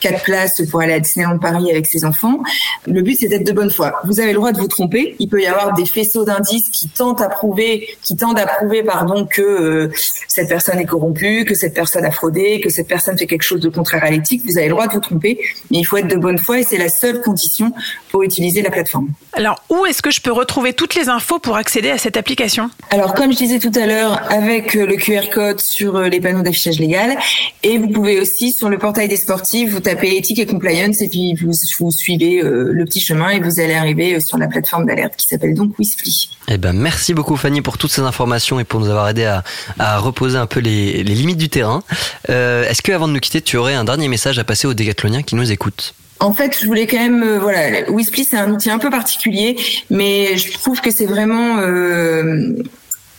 quatre 0.00 0.22
places 0.22 0.62
pour 0.70 0.80
aller 0.80 0.94
à 0.94 1.00
Disneyland 1.00 1.38
Paris 1.38 1.63
avec 1.70 1.86
ses 1.86 2.04
enfants. 2.04 2.40
Le 2.86 3.02
but, 3.02 3.16
c'est 3.20 3.28
d'être 3.28 3.46
de 3.46 3.52
bonne 3.52 3.70
foi. 3.70 3.92
Vous 4.04 4.20
avez 4.20 4.32
le 4.32 4.38
droit 4.38 4.52
de 4.52 4.58
vous 4.58 4.68
tromper. 4.68 5.16
Il 5.18 5.28
peut 5.28 5.40
y 5.40 5.46
avoir 5.46 5.74
des 5.74 5.86
faisceaux 5.86 6.24
d'indices 6.24 6.70
qui 6.70 6.88
tentent 6.88 7.20
à 7.20 7.28
prouver, 7.28 7.88
qui 8.02 8.16
tendent 8.16 8.38
à 8.38 8.46
prouver, 8.46 8.82
pardon, 8.82 9.26
que 9.26 9.42
euh, 9.42 9.92
cette 10.28 10.48
personne 10.48 10.78
est 10.78 10.86
corrompue, 10.86 11.44
que 11.44 11.54
cette 11.54 11.74
personne 11.74 12.04
a 12.04 12.10
fraudé, 12.10 12.60
que 12.60 12.70
cette 12.70 12.88
personne 12.88 13.18
fait 13.18 13.26
quelque 13.26 13.42
chose 13.42 13.60
de 13.60 13.68
contraire 13.68 14.04
à 14.04 14.10
l'éthique. 14.10 14.42
Vous 14.44 14.58
avez 14.58 14.66
le 14.66 14.72
droit 14.72 14.86
de 14.86 14.92
vous 14.92 15.00
tromper, 15.00 15.38
mais 15.70 15.78
il 15.78 15.84
faut 15.84 15.96
être 15.96 16.08
de 16.08 16.16
bonne 16.16 16.38
foi 16.38 16.60
et 16.60 16.62
c'est 16.62 16.78
la 16.78 16.88
seule 16.88 17.20
condition 17.20 17.72
pour 18.10 18.22
utiliser 18.22 18.62
la 18.62 18.70
plateforme. 18.70 19.08
Alors 19.32 19.62
où 19.70 19.86
est-ce 19.86 20.02
que 20.02 20.10
je 20.10 20.20
peux 20.20 20.32
retrouver 20.32 20.72
toutes 20.72 20.94
les 20.94 21.08
infos 21.08 21.38
pour 21.38 21.56
accéder 21.56 21.90
à 21.90 21.98
cette 21.98 22.16
application? 22.16 22.70
Alors, 22.90 23.14
comme 23.14 23.32
je 23.32 23.36
disais 23.36 23.58
tout 23.58 23.72
à 23.74 23.86
l'heure, 23.86 24.20
avec 24.30 24.76
euh, 24.76 24.86
le 24.86 24.96
QR 24.96 25.28
code 25.32 25.60
sur 25.60 25.96
euh, 25.96 26.08
les 26.08 26.20
panneaux 26.20 26.42
d'affichage 26.42 26.78
légal, 26.78 27.16
et 27.62 27.78
vous 27.78 27.88
pouvez 27.88 28.20
aussi 28.20 28.52
sur 28.52 28.68
le 28.68 28.78
portail 28.78 29.08
des 29.08 29.16
sportifs, 29.16 29.70
vous 29.70 29.80
tapez 29.80 30.16
éthique 30.16 30.38
et 30.38 30.46
compliance, 30.46 31.02
et 31.02 31.08
puis 31.08 31.34
vous, 31.34 31.53
vous 31.78 31.90
suivez 31.90 32.42
euh, 32.42 32.70
le 32.72 32.84
petit 32.84 33.00
chemin 33.00 33.30
et 33.30 33.40
vous 33.40 33.60
allez 33.60 33.74
arriver 33.74 34.14
euh, 34.14 34.20
sur 34.20 34.38
la 34.38 34.46
plateforme 34.46 34.86
d'alerte 34.86 35.16
qui 35.16 35.26
s'appelle 35.26 35.54
donc 35.54 35.78
Whisply. 35.78 36.30
Eh 36.48 36.58
ben, 36.58 36.72
merci 36.72 37.14
beaucoup 37.14 37.36
Fanny 37.36 37.62
pour 37.62 37.78
toutes 37.78 37.92
ces 37.92 38.02
informations 38.02 38.60
et 38.60 38.64
pour 38.64 38.80
nous 38.80 38.88
avoir 38.88 39.08
aidé 39.08 39.24
à, 39.24 39.44
à 39.78 39.98
reposer 39.98 40.36
un 40.36 40.46
peu 40.46 40.60
les, 40.60 41.02
les 41.02 41.14
limites 41.14 41.38
du 41.38 41.48
terrain. 41.48 41.82
Euh, 42.30 42.68
Est-ce 42.68 42.82
que 42.82 42.92
avant 42.92 43.08
de 43.08 43.12
nous 43.12 43.20
quitter, 43.20 43.40
tu 43.40 43.56
aurais 43.56 43.74
un 43.74 43.84
dernier 43.84 44.08
message 44.08 44.38
à 44.38 44.44
passer 44.44 44.66
aux 44.66 44.74
décathloniens 44.74 45.22
qui 45.22 45.34
nous 45.36 45.50
écoutent? 45.50 45.94
En 46.20 46.32
fait, 46.32 46.56
je 46.60 46.66
voulais 46.66 46.86
quand 46.86 46.98
même, 46.98 47.22
euh, 47.22 47.38
voilà, 47.38 47.90
Whisply 47.90 48.24
c'est 48.24 48.36
un 48.36 48.50
outil 48.50 48.70
un 48.70 48.78
peu 48.78 48.88
particulier, 48.88 49.56
mais 49.90 50.36
je 50.36 50.52
trouve 50.52 50.80
que 50.80 50.90
c'est 50.90 51.06
vraiment 51.06 51.58
euh, 51.58 52.54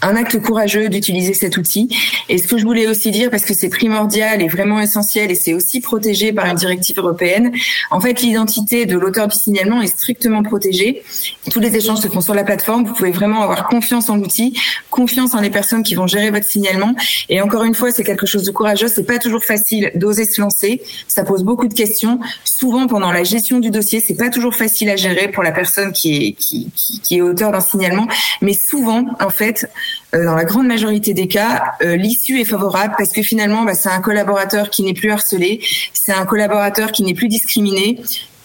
un 0.02 0.16
acte 0.16 0.40
courageux 0.42 0.90
d'utiliser 0.90 1.34
cet 1.34 1.58
outil. 1.58 1.90
Et 2.30 2.38
ce 2.38 2.48
que 2.48 2.58
je 2.58 2.66
voulais 2.66 2.88
aussi 2.88 3.12
dire, 3.12 3.30
parce 3.30 3.46
que 3.46 3.54
c'est 3.54 3.70
primordial 3.70 4.42
et 4.42 4.48
vraiment 4.48 4.80
essentiel, 4.80 5.32
et 5.32 5.36
c'est 5.36 5.54
aussi 5.54 5.82
protégé 5.82 6.34
par 6.34 6.46
une 6.46 6.56
directive 6.56 6.98
européenne, 7.00 7.52
en 7.92 8.00
fait, 8.00 8.22
l'identité 8.22 8.86
de 8.86 8.98
l'auteur 8.98 9.28
du 9.28 9.36
signalement 9.36 9.82
est 9.82 9.88
strictement 9.88 10.44
protégée. 10.44 11.04
Tous 11.52 11.60
les 11.60 11.76
échanges 11.76 12.00
se 12.00 12.08
font 12.08 12.22
sur 12.22 12.34
la 12.34 12.44
plateforme. 12.44 12.86
Vous 12.86 12.94
pouvez 12.94 13.12
vraiment 13.12 13.42
avoir 13.42 13.68
confiance 13.68 14.10
en 14.10 14.18
l'outil, 14.18 14.60
confiance 14.90 15.34
en 15.34 15.42
les 15.42 15.50
personnes 15.50 15.84
qui 15.84 15.96
vont 15.96 16.08
gérer 16.08 16.32
votre 16.32 16.46
signalement. 16.46 16.94
Et 17.30 17.42
encore 17.42 17.64
une 17.64 17.76
fois, 17.76 17.92
c'est 17.92 18.04
quelque 18.04 18.26
chose 18.26 18.44
de 18.44 18.52
courageux. 18.52 18.88
C'est 18.88 19.06
pas 19.06 19.20
toujours 19.20 19.44
facile 19.44 19.92
d'oser 19.96 20.26
se 20.26 20.42
lancer. 20.42 20.82
Ça 21.08 21.24
pose 21.24 21.44
beaucoup 21.44 21.68
de 21.68 21.74
questions. 21.74 22.20
Souvent, 22.44 22.88
pendant 22.88 23.12
la 23.12 23.24
gestion 23.24 23.60
du 23.60 23.72
dossier, 23.72 24.00
c'est 24.00 24.16
pas 24.16 24.30
toujours 24.30 24.56
facile 24.56 24.90
à 24.90 24.96
gérer 24.96 25.30
pour 25.30 25.44
la 25.44 25.52
personne 25.52 25.92
qui 25.92 26.16
est 26.16 26.32
qui, 26.34 26.70
qui, 26.76 27.00
qui 27.00 27.18
est 27.18 27.22
auteur 27.22 27.52
d'un 27.52 27.60
signalement. 27.60 28.08
Mais 28.42 28.54
souvent, 28.54 29.06
en 29.20 29.30
fait, 29.30 29.68
dans 30.14 30.36
la 30.36 30.46
grande 30.46 30.68
majorité 30.68 31.14
des 31.14 31.28
cas, 31.28 31.74
euh, 31.82 31.96
l'issue 31.96 32.40
est 32.40 32.46
favorable 32.46 32.96
parce 32.98 33.12
que 33.12 33.22
finalement, 33.22 33.64
bah, 33.64 33.74
c'est 33.74 33.90
un 33.90 34.00
collaborateur 34.00 34.70
qui 34.70 34.84
n'est 34.84 34.94
plus 34.94 35.12
harcelé, 35.12 35.62
c'est 35.94 36.14
un 36.14 36.26
collaborateur 36.26 36.92
qui 36.92 37.04
n'est 37.04 37.14
plus 37.14 37.28
discriminé. 37.28 38.00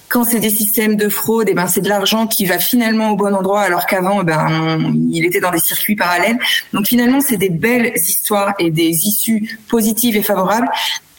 Quand 0.08 0.24
c'est 0.24 0.40
des 0.40 0.50
systèmes 0.50 0.96
de 0.96 1.08
fraude, 1.08 1.48
et 1.48 1.54
ben 1.54 1.68
c'est 1.68 1.82
de 1.82 1.88
l'argent 1.88 2.26
qui 2.26 2.44
va 2.44 2.58
finalement 2.58 3.10
au 3.10 3.16
bon 3.16 3.32
endroit, 3.32 3.60
alors 3.60 3.86
qu'avant, 3.86 4.24
ben 4.24 4.48
on- 4.50 4.92
il 5.12 5.24
était 5.24 5.38
dans 5.38 5.52
des 5.52 5.60
circuits 5.60 5.94
parallèles. 5.94 6.36
Donc 6.72 6.88
finalement, 6.88 7.20
c'est 7.20 7.36
des 7.36 7.48
belles 7.48 7.92
histoires 7.94 8.54
et 8.58 8.72
des 8.72 8.88
issues 8.88 9.56
positives 9.68 10.16
et 10.16 10.22
favorables. 10.22 10.68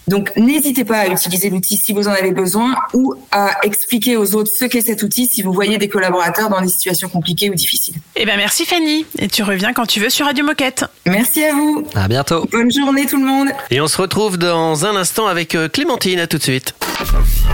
Donc 0.08 0.32
n'hésitez 0.36 0.84
pas 0.84 1.00
à 1.00 1.08
utiliser 1.08 1.50
l'outil 1.50 1.78
si 1.78 1.94
vous 1.94 2.08
en 2.08 2.12
avez 2.12 2.32
besoin 2.32 2.76
ou 2.94 3.14
à 3.32 3.64
expliquer 3.64 4.18
aux 4.18 4.36
autres 4.36 4.52
ce 4.52 4.66
qu'est 4.66 4.82
cet 4.82 5.04
outil 5.04 5.28
si 5.28 5.42
vous 5.42 5.54
voyez 5.54 5.78
des 5.78 5.88
collaborateurs 5.90 6.50
dans 6.50 6.62
des 6.62 6.68
situations 6.68 7.08
compliquées 7.10 7.50
ou 7.50 7.54
difficiles. 7.54 7.96
Eh 8.16 8.26
ben 8.26 8.38
merci 8.38 8.66
Fanny. 8.66 9.06
Et 9.20 9.28
tu 9.28 9.44
reviens 9.44 9.74
quand 9.74 9.86
tu 9.86 10.00
veux 10.00 10.10
sur 10.10 10.26
Radio 10.26 10.44
Moquette. 10.46 10.86
Merci 11.06 11.44
à 11.46 11.54
vous. 11.54 11.86
À 11.96 12.08
bientôt. 12.08 12.46
Bonne 12.52 12.72
journée 12.72 13.06
tout 13.06 13.18
le 13.18 13.26
monde. 13.26 13.50
Et 13.70 13.80
on 13.80 13.88
se 13.88 13.98
retrouve 13.98 14.38
dans 14.38 14.86
un 14.86 14.96
instant 14.96 15.28
avec 15.28 15.56
euh, 15.56 15.70
Clémentine. 15.70 16.20
À 16.20 16.28
tout 16.28 16.38
de 16.38 16.44
suite. 16.44 16.74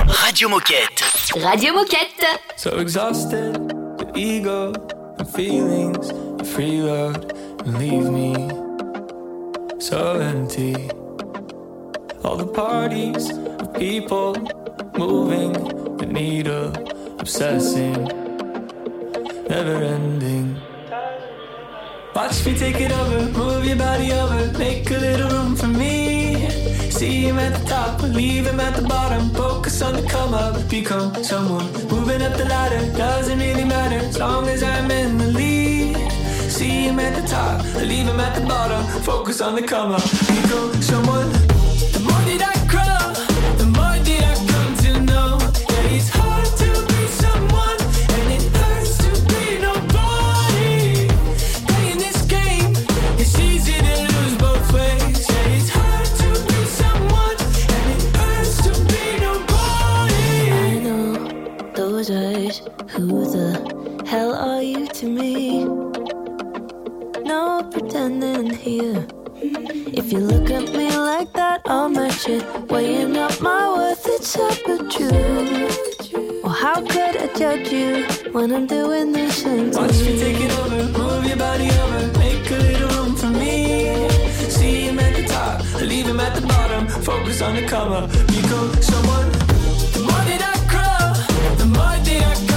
Radio 0.08 0.50
Moquette. 0.50 1.04
Radio 1.36 1.74
Moquette. 1.74 2.26
So 2.56 2.80
exhausted, 2.80 3.54
the 3.98 4.18
ego, 4.18 4.72
the 5.18 5.26
feelings, 5.26 6.10
the 6.38 6.46
freeload, 6.46 7.34
and 7.66 7.78
leave 7.78 8.10
me 8.10 8.50
so 9.80 10.20
empty. 10.20 10.76
All 12.28 12.36
the 12.36 12.46
parties 12.46 13.30
of 13.32 13.74
people 13.74 14.36
moving 14.98 15.54
the 15.96 16.06
needle, 16.06 16.74
obsessing, 17.22 18.04
never 19.48 19.78
ending. 19.96 20.60
Watch 22.14 22.46
me 22.46 22.54
take 22.58 22.82
it 22.82 22.92
over, 22.92 23.32
move 23.32 23.64
your 23.64 23.78
body 23.78 24.12
over, 24.12 24.58
make 24.60 24.92
a 24.92 24.98
little 24.98 25.30
room 25.30 25.56
for 25.56 25.68
me. 25.68 26.50
See 26.90 27.30
him 27.30 27.40
at 27.40 27.58
the 27.58 27.66
top, 27.66 28.04
leave 28.04 28.46
him 28.46 28.60
at 28.60 28.76
the 28.76 28.86
bottom. 28.86 29.30
Focus 29.30 29.82
on 29.82 29.94
the 29.96 30.06
come 30.06 30.34
up, 30.34 30.70
become 30.70 31.24
someone. 31.24 31.72
Moving 31.88 32.22
up 32.22 32.36
the 32.36 32.44
ladder, 32.44 32.92
doesn't 32.98 33.40
really 33.40 33.64
matter 33.64 34.00
as 34.06 34.20
long 34.20 34.50
as 34.50 34.64
I'm 34.64 34.92
in 34.92 35.18
the 35.18 35.28
lead. 35.28 35.96
See 36.52 36.88
him 36.90 37.00
at 37.00 37.22
the 37.22 37.26
top, 37.26 37.64
leave 37.76 38.06
him 38.06 38.20
at 38.20 38.38
the 38.38 38.46
bottom. 38.46 38.84
Focus 39.04 39.40
on 39.40 39.56
the 39.56 39.62
come 39.62 39.94
up, 39.94 40.04
become 40.04 40.82
someone. 40.82 41.47
The 42.18 42.24
more 42.24 42.38
that 42.38 42.56
I 42.56 42.57
shit, 72.18 72.44
weighing 72.72 73.16
up 73.16 73.40
my 73.42 73.70
worth. 73.76 74.06
It's 74.08 74.36
up 74.38 74.54
so 74.54 75.00
you. 75.00 75.12
Well, 76.42 76.52
how 76.52 76.82
could 76.82 77.16
I 77.18 77.28
judge 77.38 77.72
you 77.72 78.06
when 78.32 78.52
I'm 78.54 78.66
doing 78.66 79.12
this 79.12 79.44
thing? 79.44 79.72
Once 79.72 80.02
you 80.02 80.18
take 80.18 80.40
it 80.40 80.52
over, 80.60 80.98
move 80.98 81.26
your 81.26 81.38
body 81.38 81.70
over, 81.70 82.20
make 82.20 82.50
a 82.50 82.58
little 82.70 82.90
room 82.98 83.16
for 83.16 83.28
me. 83.28 84.10
See 84.50 84.88
him 84.88 85.00
at 85.00 85.16
the 85.16 85.26
top, 85.28 85.62
leave 85.82 86.08
him 86.08 86.20
at 86.20 86.34
the 86.34 86.46
bottom. 86.48 86.88
Focus 86.88 87.42
on 87.42 87.56
the 87.56 87.66
cover, 87.68 88.08
become 88.28 88.74
someone. 88.82 89.30
The 89.94 90.02
more 90.10 90.24
that 90.30 90.42
I 90.54 90.56
grow, 90.72 91.56
the 91.58 91.66
more 91.66 91.98
that 92.08 92.24
I 92.32 92.48
grow. 92.48 92.57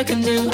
I 0.00 0.02
can 0.02 0.22
do. 0.22 0.48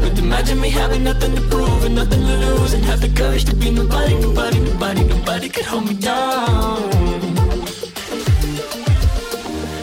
But 0.00 0.18
imagine 0.18 0.60
me 0.60 0.70
having 0.70 1.04
nothing 1.04 1.36
to 1.36 1.42
prove 1.42 1.84
and 1.84 1.94
nothing 1.94 2.22
to 2.26 2.36
lose, 2.44 2.72
and 2.74 2.84
have 2.86 3.00
the 3.00 3.08
courage 3.10 3.44
to 3.44 3.54
be 3.54 3.70
nobody, 3.70 4.18
nobody, 4.18 4.58
nobody, 4.58 5.04
nobody 5.04 5.48
could 5.48 5.66
hold 5.66 5.86
me 5.86 5.94
down. 5.94 6.90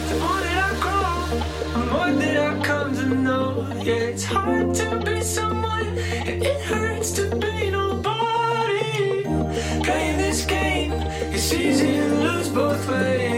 The 0.08 0.16
more 0.20 0.40
that 0.46 0.58
I 0.68 0.72
grow, 0.84 1.16
the 1.72 1.78
more 1.90 2.12
that 2.12 2.36
I 2.36 2.62
come 2.66 2.94
to 2.94 3.06
know. 3.06 3.66
Yeah, 3.82 4.12
it's 4.12 4.24
hard 4.24 4.74
to 4.74 5.00
be 5.06 5.22
someone, 5.22 5.96
and 6.28 6.44
it 6.44 6.60
hurts 6.60 7.12
to 7.12 7.34
be 7.36 7.70
nobody. 7.70 9.22
Playing 9.86 10.18
this 10.18 10.44
game, 10.44 10.92
it's 11.32 11.50
easy 11.50 11.92
to 11.92 12.08
lose 12.26 12.50
both 12.50 12.86
ways. 12.90 13.31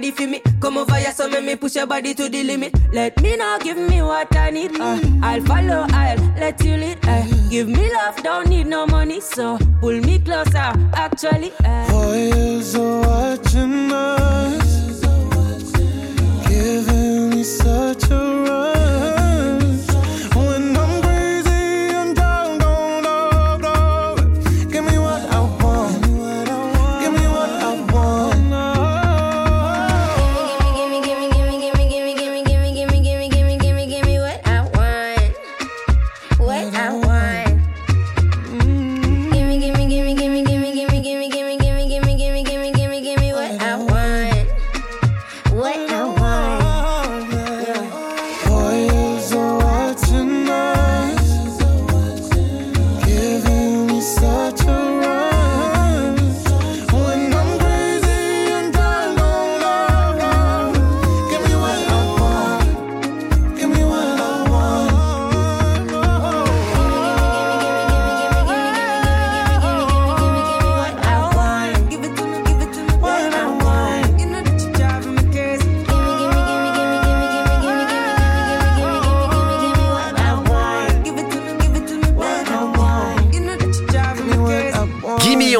Body 0.00 0.10
for 0.12 0.26
me? 0.26 0.40
Come 0.60 0.78
over 0.78 0.94
here, 0.94 1.12
so 1.12 1.28
make 1.28 1.44
me 1.44 1.56
push 1.56 1.76
your 1.76 1.86
body 1.86 2.14
to 2.14 2.28
the 2.28 2.42
limit. 2.42 2.74
Let 2.92 3.20
me 3.20 3.36
know, 3.36 3.58
give 3.62 3.76
me 3.76 4.00
what 4.00 4.34
I 4.34 4.50
need. 4.50 4.80
Uh, 4.80 4.98
I'll 5.22 5.42
follow, 5.42 5.86
I'll 5.90 6.18
let 6.38 6.64
you 6.64 6.76
lead. 6.76 6.98
Uh, 7.02 7.26
give 7.50 7.68
me 7.68 7.92
love, 7.92 8.16
don't 8.22 8.48
need 8.48 8.66
no 8.66 8.86
money, 8.86 9.20
so 9.20 9.58
pull 9.80 10.00
me 10.00 10.18
closer. 10.18 10.72
Actually, 10.94 11.52
uh. 11.64 11.86
Of 11.92 13.06
watching 13.06 13.92
us, 13.92 15.00
giving 16.48 17.30
me 17.30 17.44
such 17.44 18.10
a 18.10 18.44
rush. 18.48 18.79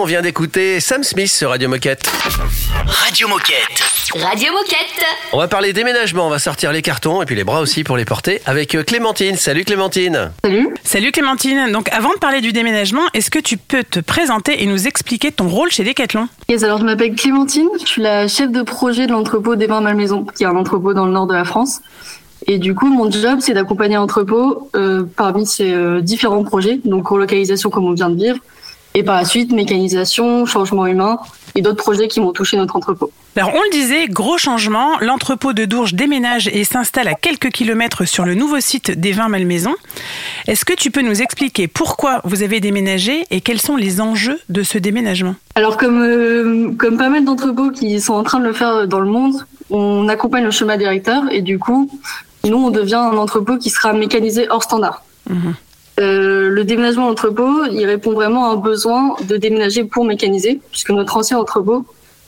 On 0.00 0.04
vient 0.06 0.22
d'écouter 0.22 0.80
Sam 0.80 1.04
Smith 1.04 1.30
sur 1.30 1.50
Radio 1.50 1.68
Moquette. 1.68 2.10
Radio 2.86 3.28
Moquette. 3.28 4.14
Radio 4.14 4.50
Moquette. 4.52 5.04
On 5.32 5.38
va 5.38 5.46
parler 5.46 5.74
déménagement, 5.74 6.26
on 6.26 6.30
va 6.30 6.38
sortir 6.38 6.72
les 6.72 6.80
cartons 6.80 7.20
et 7.20 7.26
puis 7.26 7.36
les 7.36 7.44
bras 7.44 7.60
aussi 7.60 7.84
pour 7.84 7.98
les 7.98 8.06
porter 8.06 8.40
avec 8.46 8.74
euh, 8.74 8.82
Clémentine. 8.82 9.36
Salut 9.36 9.64
Clémentine. 9.64 10.32
Salut. 10.42 10.74
Salut 10.84 11.12
Clémentine. 11.12 11.70
Donc 11.72 11.90
avant 11.92 12.14
de 12.14 12.18
parler 12.18 12.40
du 12.40 12.52
déménagement, 12.52 13.02
est-ce 13.12 13.30
que 13.30 13.38
tu 13.38 13.58
peux 13.58 13.84
te 13.84 14.00
présenter 14.00 14.62
et 14.62 14.66
nous 14.66 14.86
expliquer 14.86 15.32
ton 15.32 15.48
rôle 15.48 15.70
chez 15.70 15.84
Decathlon? 15.84 16.28
Yes, 16.48 16.62
alors 16.62 16.78
je 16.78 16.84
m'appelle 16.84 17.14
Clémentine, 17.14 17.68
je 17.78 17.86
suis 17.86 18.02
la 18.02 18.26
chef 18.26 18.50
de 18.50 18.62
projet 18.62 19.06
de 19.06 19.12
l'entrepôt 19.12 19.54
des 19.54 19.66
Vins 19.66 19.82
Malmaison, 19.82 20.24
qui 20.24 20.44
est 20.44 20.46
un 20.46 20.56
entrepôt 20.56 20.94
dans 20.94 21.04
le 21.04 21.12
nord 21.12 21.26
de 21.26 21.34
la 21.34 21.44
France. 21.44 21.80
Et 22.46 22.58
du 22.58 22.74
coup, 22.74 22.86
mon 22.86 23.10
job, 23.10 23.40
c'est 23.40 23.52
d'accompagner 23.52 23.96
l'entrepôt 23.96 24.70
euh, 24.74 25.04
parmi 25.14 25.46
ces 25.46 25.72
euh, 25.72 26.00
différents 26.00 26.42
projets, 26.42 26.80
donc 26.86 27.06
relocalisation 27.08 27.68
comme 27.68 27.84
on 27.84 27.92
vient 27.92 28.08
de 28.08 28.16
vivre, 28.16 28.38
et 28.94 29.02
par 29.02 29.16
la 29.16 29.24
suite 29.24 29.52
mécanisation, 29.52 30.46
changement 30.46 30.86
humain 30.86 31.18
et 31.54 31.62
d'autres 31.62 31.82
projets 31.82 32.08
qui 32.08 32.20
vont 32.20 32.32
toucher 32.32 32.56
notre 32.56 32.76
entrepôt. 32.76 33.10
Alors 33.36 33.52
on 33.54 33.62
le 33.62 33.70
disait, 33.70 34.06
gros 34.08 34.38
changement, 34.38 34.98
l'entrepôt 35.00 35.52
de 35.52 35.64
Dourges 35.64 35.94
déménage 35.94 36.48
et 36.48 36.64
s'installe 36.64 37.08
à 37.08 37.14
quelques 37.14 37.50
kilomètres 37.50 38.04
sur 38.04 38.24
le 38.24 38.34
nouveau 38.34 38.60
site 38.60 38.90
des 38.90 39.12
Vins 39.12 39.28
Malmaison. 39.28 39.74
Est-ce 40.46 40.64
que 40.64 40.74
tu 40.74 40.90
peux 40.90 41.02
nous 41.02 41.22
expliquer 41.22 41.68
pourquoi 41.68 42.20
vous 42.24 42.42
avez 42.42 42.60
déménagé 42.60 43.24
et 43.30 43.40
quels 43.40 43.60
sont 43.60 43.76
les 43.76 44.00
enjeux 44.00 44.38
de 44.48 44.62
ce 44.62 44.78
déménagement? 44.78 45.36
Alors 45.54 45.76
comme, 45.76 46.02
euh, 46.02 46.72
comme 46.76 46.98
pas 46.98 47.08
mal 47.08 47.24
d'entrepôts 47.24 47.70
qui 47.70 48.00
sont 48.00 48.14
en 48.14 48.24
train 48.24 48.40
de 48.40 48.46
le 48.46 48.52
faire 48.52 48.86
dans 48.88 49.00
le 49.00 49.10
monde, 49.10 49.46
on 49.70 50.08
accompagne 50.08 50.44
le 50.44 50.50
chemin 50.50 50.76
directeur 50.76 51.24
et 51.30 51.42
du 51.42 51.58
coup, 51.58 51.88
nous, 52.44 52.56
on 52.56 52.70
devient 52.70 52.94
un 52.94 53.16
entrepôt 53.16 53.58
qui 53.58 53.70
sera 53.70 53.92
mécanisé 53.92 54.48
hors 54.48 54.62
standard. 54.62 55.04
Euh, 56.00 56.48
le 56.48 56.64
déménagement 56.64 57.08
d'entrepôt, 57.08 57.64
il 57.70 57.84
répond 57.84 58.12
vraiment 58.12 58.50
à 58.50 58.54
un 58.54 58.56
besoin 58.56 59.16
de 59.28 59.36
déménager 59.36 59.84
pour 59.84 60.04
mécaniser, 60.04 60.60
puisque 60.70 60.90
notre 60.90 61.16
ancien 61.16 61.38
entrepôt 61.38 61.84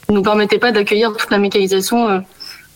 ne 0.08 0.14
nous 0.16 0.22
permettait 0.22 0.58
pas 0.58 0.72
d'accueillir 0.72 1.12
toute 1.16 1.30
la 1.30 1.38
mécanisation 1.38 2.08
euh, 2.08 2.18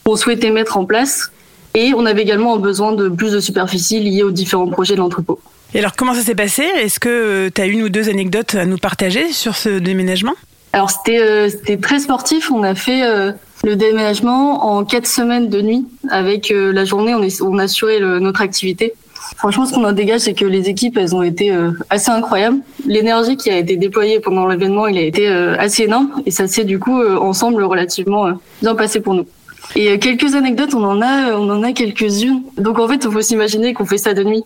qu'on 0.05 0.17
souhaitait 0.17 0.51
mettre 0.51 0.77
en 0.79 0.87
place. 0.87 1.31
Et 1.75 1.93
on 1.95 2.07
avait 2.07 2.23
également 2.23 2.55
un 2.55 2.59
besoin 2.59 2.93
de 2.93 3.11
plus 3.11 3.33
de 3.33 3.41
superficie 3.41 4.01
liée 4.01 4.23
aux 4.23 4.31
différents 4.31 4.69
projets 4.69 4.95
de 4.95 5.01
l'entrepôt. 5.01 5.39
Et 5.75 5.79
alors, 5.81 5.93
comment 5.95 6.15
ça 6.15 6.23
s'est 6.23 6.35
passé? 6.35 6.63
Est-ce 6.63 6.99
que 6.99 7.51
tu 7.55 7.61
as 7.61 7.67
une 7.67 7.83
ou 7.83 7.91
deux 7.91 8.09
anecdotes 8.09 8.55
à 8.55 8.65
nous 8.65 8.79
partager 8.79 9.33
sur 9.33 9.57
ce 9.57 9.69
déménagement? 9.79 10.33
Alors 10.73 10.91
c'était 10.91 11.21
euh, 11.21 11.49
très 11.83 12.01
sportif. 12.01 12.51
On 12.51 12.63
a 12.63 12.75
fait 12.75 13.03
euh, 13.03 13.33
le 13.65 13.77
déménagement 13.77 14.67
en 14.67 14.85
quatre 14.85 15.07
semaines 15.07 15.49
de 15.49 15.61
nuit. 15.61 15.87
Avec 16.11 16.51
euh, 16.51 16.73
la 16.73 16.85
journée, 16.85 17.15
on, 17.15 17.23
est, 17.23 17.43
on 17.43 17.59
assurait 17.59 17.99
le- 17.99 18.21
notre 18.21 18.41
activité. 18.41 18.95
Franchement, 19.37 19.67
ce 19.67 19.75
qu'on 19.75 19.85
en 19.85 19.93
dégage, 19.93 20.21
c'est 20.21 20.35
que 20.35 20.45
les 20.45 20.69
équipes, 20.69 20.97
elles 20.97 21.15
ont 21.15 21.23
été 21.23 21.51
euh, 21.51 21.71
assez 21.91 22.11
incroyables. 22.11 22.59
L'énergie 22.87 23.37
qui 23.37 23.51
a 23.51 23.59
été 23.59 23.77
déployée 23.77 24.21
pendant 24.21 24.47
l'événement, 24.47 24.87
il 24.87 24.99
a 24.99 25.03
été 25.03 25.29
euh, 25.29 25.57
assez 25.59 25.85
énorme. 25.85 26.11
Et 26.27 26.31
ça 26.31 26.47
s'est 26.47 26.65
du 26.65 26.79
coup 26.79 27.01
euh, 27.01 27.17
ensemble 27.17 27.65
relativement 27.65 28.29
bien 28.63 28.75
passé 28.75 29.01
pour 29.01 29.15
nous. 29.15 29.27
Et 29.75 29.99
quelques 29.99 30.35
anecdotes, 30.35 30.75
on 30.75 30.85
en 30.85 31.03
a, 31.03 31.33
on 31.33 31.51
en 31.51 31.63
a 31.63 31.73
quelques-unes. 31.73 32.43
Donc 32.57 32.79
en 32.79 32.87
fait, 32.87 33.05
il 33.05 33.11
faut 33.11 33.21
s'imaginer 33.21 33.75
qu'on 33.75 33.85
fait 33.85 33.99
ça 33.99 34.15
de 34.15 34.23
nuit. 34.23 34.45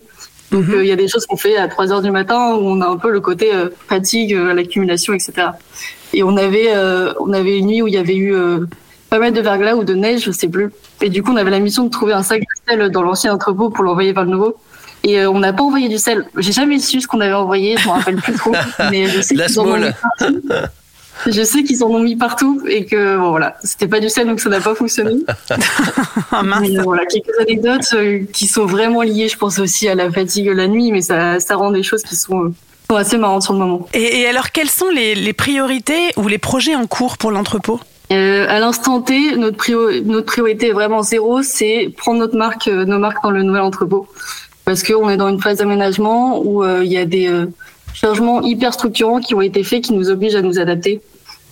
Donc 0.51 0.67
euh, 0.69 0.83
il 0.83 0.87
y 0.87 0.91
a 0.91 0.95
des 0.95 1.07
choses 1.07 1.25
qu'on 1.25 1.37
fait 1.37 1.55
à 1.57 1.67
3 1.67 1.93
heures 1.93 2.01
du 2.01 2.11
matin 2.11 2.55
où 2.55 2.67
on 2.67 2.81
a 2.81 2.87
un 2.87 2.97
peu 2.97 3.09
le 3.09 3.21
côté 3.21 3.53
euh, 3.53 3.69
fatigue, 3.87 4.33
euh, 4.33 4.53
l'accumulation, 4.53 5.13
etc. 5.13 5.47
Et 6.13 6.23
on 6.23 6.35
avait, 6.35 6.73
on 7.21 7.31
avait 7.31 7.57
une 7.57 7.67
nuit 7.67 7.81
où 7.81 7.87
il 7.87 7.93
y 7.93 7.97
avait 7.97 8.17
eu 8.17 8.35
pas 9.09 9.17
mal 9.17 9.31
de 9.31 9.39
verglas 9.39 9.75
ou 9.75 9.85
de 9.85 9.93
neige, 9.93 10.25
je 10.25 10.31
sais 10.31 10.49
plus. 10.49 10.69
Et 10.99 11.07
du 11.07 11.23
coup, 11.23 11.31
on 11.31 11.37
avait 11.37 11.51
la 11.51 11.59
mission 11.59 11.85
de 11.85 11.89
trouver 11.89 12.11
un 12.11 12.21
sac 12.21 12.41
de 12.41 12.45
sel 12.67 12.91
dans 12.91 13.01
l'ancien 13.01 13.33
entrepôt 13.33 13.69
pour 13.69 13.85
l'envoyer 13.85 14.11
vers 14.11 14.25
le 14.25 14.31
nouveau. 14.31 14.57
Et 15.03 15.19
euh, 15.19 15.29
on 15.31 15.39
n'a 15.39 15.51
pas 15.53 15.63
envoyé 15.63 15.89
du 15.89 15.97
sel. 15.97 16.25
J'ai 16.37 16.51
jamais 16.51 16.79
su 16.79 17.01
ce 17.01 17.07
qu'on 17.07 17.21
avait 17.21 17.33
envoyé, 17.33 17.75
je 17.77 17.87
m'en 17.87 17.93
rappelle 17.93 18.17
plus 18.17 18.33
trop. 18.33 18.51
Mais 18.91 19.07
je 19.07 19.21
sais 19.21 19.35
La 19.35 19.47
qu'ils 19.47 19.59
en 19.59 19.65
ont 19.65 19.77
mis 19.77 19.81
small. 19.81 19.95
partout. 20.19 20.41
Je 21.27 21.43
sais 21.43 21.63
qu'ils 21.63 21.83
en 21.83 21.87
ont 21.87 21.99
mis 21.99 22.15
partout 22.15 22.61
et 22.67 22.85
que 22.85 23.17
bon, 23.17 23.29
voilà, 23.29 23.55
c'était 23.63 23.87
pas 23.87 23.99
du 23.99 24.09
sel 24.09 24.25
donc 24.27 24.39
ça 24.39 24.49
n'a 24.49 24.59
pas 24.59 24.73
fonctionné. 24.75 25.17
Ah, 26.33 26.43
mince. 26.43 26.61
Mais, 26.61 26.79
euh, 26.79 26.83
voilà, 26.83 27.05
quelques 27.05 27.37
anecdotes 27.41 27.93
euh, 27.93 28.21
qui 28.31 28.47
sont 28.47 28.65
vraiment 28.65 29.01
liées, 29.01 29.27
je 29.27 29.37
pense 29.37 29.59
aussi 29.59 29.87
à 29.89 29.95
la 29.95 30.09
fatigue 30.09 30.47
la 30.47 30.67
nuit, 30.67 30.91
mais 30.91 31.01
ça, 31.01 31.39
ça 31.41 31.55
rend 31.57 31.71
des 31.71 31.83
choses 31.83 32.03
qui 32.03 32.15
sont, 32.15 32.53
sont 32.89 32.95
assez 32.95 33.17
marrantes 33.17 33.43
sur 33.43 33.53
le 33.53 33.59
moment. 33.59 33.87
Et, 33.93 34.21
et 34.21 34.27
alors, 34.27 34.51
quelles 34.51 34.69
sont 34.69 34.89
les, 34.89 35.13
les 35.13 35.33
priorités 35.33 36.11
ou 36.15 36.27
les 36.29 36.37
projets 36.37 36.75
en 36.75 36.87
cours 36.87 37.17
pour 37.17 37.31
l'entrepôt? 37.31 37.79
Euh, 38.13 38.45
à 38.49 38.59
l'instant 38.59 39.01
T, 39.01 39.35
notre, 39.35 39.57
prio- 39.57 40.01
notre 40.05 40.25
priorité 40.25 40.69
est 40.69 40.73
vraiment 40.73 41.01
zéro, 41.03 41.41
c'est 41.43 41.93
prendre 41.97 42.19
notre 42.19 42.37
marque, 42.37 42.67
euh, 42.69 42.85
nos 42.85 42.97
marques 42.99 43.21
dans 43.23 43.31
le 43.31 43.43
nouvel 43.43 43.61
entrepôt. 43.61 44.07
Parce 44.65 44.83
qu'on 44.83 45.09
est 45.09 45.17
dans 45.17 45.29
une 45.29 45.41
phase 45.41 45.57
d'aménagement 45.57 46.41
où 46.43 46.63
euh, 46.63 46.81
il 46.83 46.91
y 46.91 46.97
a 46.97 47.05
des 47.05 47.27
euh, 47.27 47.47
changements 47.93 48.41
hyper 48.41 48.73
structurants 48.73 49.19
qui 49.19 49.35
ont 49.35 49.41
été 49.41 49.63
faits 49.63 49.83
qui 49.85 49.93
nous 49.93 50.09
obligent 50.09 50.35
à 50.35 50.41
nous 50.41 50.59
adapter. 50.59 51.01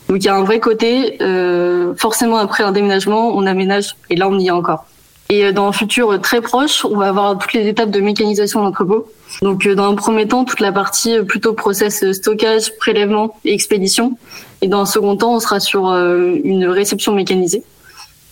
Donc 0.07 0.23
il 0.23 0.25
y 0.25 0.29
a 0.29 0.35
un 0.35 0.43
vrai 0.43 0.59
côté, 0.59 1.17
euh, 1.21 1.93
forcément 1.95 2.37
après 2.37 2.63
un 2.63 2.71
déménagement, 2.71 3.29
on 3.35 3.45
aménage 3.45 3.95
et 4.09 4.15
là 4.15 4.27
on 4.27 4.37
y 4.39 4.47
est 4.47 4.51
encore. 4.51 4.85
Et 5.31 5.53
dans 5.53 5.67
un 5.67 5.71
futur 5.71 6.19
très 6.21 6.41
proche, 6.41 6.83
on 6.85 6.97
va 6.97 7.09
avoir 7.09 7.37
toutes 7.37 7.53
les 7.53 7.67
étapes 7.67 7.91
de 7.91 7.99
mécanisation 7.99 8.63
d'entrepôt. 8.63 9.05
Donc 9.43 9.67
dans 9.67 9.91
un 9.91 9.93
premier 9.93 10.27
temps, 10.27 10.43
toute 10.43 10.59
la 10.59 10.71
partie 10.71 11.21
plutôt 11.21 11.53
process 11.53 12.11
stockage, 12.13 12.75
prélèvement 12.77 13.35
et 13.45 13.53
expédition. 13.53 14.17
Et 14.63 14.67
dans 14.67 14.81
un 14.81 14.85
second 14.87 15.15
temps, 15.17 15.35
on 15.35 15.39
sera 15.39 15.59
sur 15.59 15.85
une 15.89 16.65
réception 16.65 17.13
mécanisée. 17.13 17.63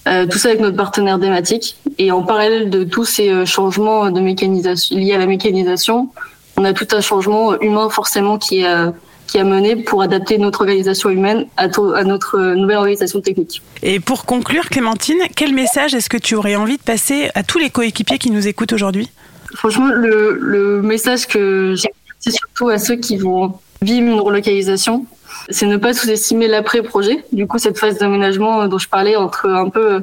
Euh, 0.08 0.26
tout 0.26 0.38
ça 0.38 0.49
avec 0.49 0.62
notre 0.62 0.78
partenaire 0.78 1.20
Dématic. 1.20 1.76
Et 1.97 2.12
en 2.12 2.24
parallèle 2.24 2.70
de 2.70 2.84
tous 2.84 3.05
ces 3.05 3.30
euh, 3.30 3.45
changements 3.45 4.10
de 4.10 4.22
mécanisation 4.22 4.97
liés 4.97 5.14
à 5.14 5.18
la 5.18 5.26
mécanisation, 5.26 6.10
on 6.55 6.64
a 6.64 6.74
tout 6.74 6.88
un 6.91 7.01
changement 7.01 7.60
humain 7.60 7.89
forcément 7.89 8.38
qui 8.38 8.62
est 8.62 8.68
euh, 8.68 8.91
qui 9.28 9.39
a 9.39 9.43
mené 9.43 9.76
pour 9.76 10.01
adapter 10.01 10.38
notre 10.38 10.62
organisation 10.62 11.10
humaine 11.10 11.47
à, 11.58 11.68
notre 12.05 12.39
nouvelle 12.55 12.78
organisation 12.78 13.20
technique. 13.20 13.62
Et 13.84 13.99
pour 13.99 14.24
conclure, 14.24 14.70
Clémentine, 14.70 15.18
quel 15.36 15.53
message 15.53 15.93
est-ce 15.93 16.10
que 16.10 16.16
tu 16.16 16.36
aurais 16.36 16.55
envie 16.55 16.78
de 16.78 16.82
passer 16.82 17.30
à 17.36 17.43
tous 17.43 17.58
les 17.58 17.70
coéquipiers 17.70 18.20
qui 18.20 18.32
nous 18.32 18.47
écoutent 18.47 18.72
aujourd'hui? 18.72 19.10
Franchement, 19.53 19.88
le, 19.88 20.38
le 20.39 20.82
message 20.82 21.28
que 21.28 21.76
j'ai, 21.76 21.89
c'est 22.22 22.32
surtout 22.32 22.70
à 22.70 22.78
ceux 22.78 22.95
qui 22.95 23.18
vont 23.18 23.55
vivre 23.82 24.08
une 24.08 24.20
relocalisation, 24.22 25.05
c'est 25.50 25.66
ne 25.66 25.78
pas 25.78 25.93
sous-estimer 25.93 26.48
l'après-projet. 26.48 27.24
Du 27.32 27.48
coup, 27.48 27.58
cette 27.58 27.78
phase 27.78 27.98
d'aménagement 27.98 28.62
euh, 28.62 28.68
dont 28.68 28.78
je 28.78 28.89
parlais 28.89 29.16
entre 29.16 29.48
un 29.50 29.70
peu 29.70 29.93
euh, 29.93 30.00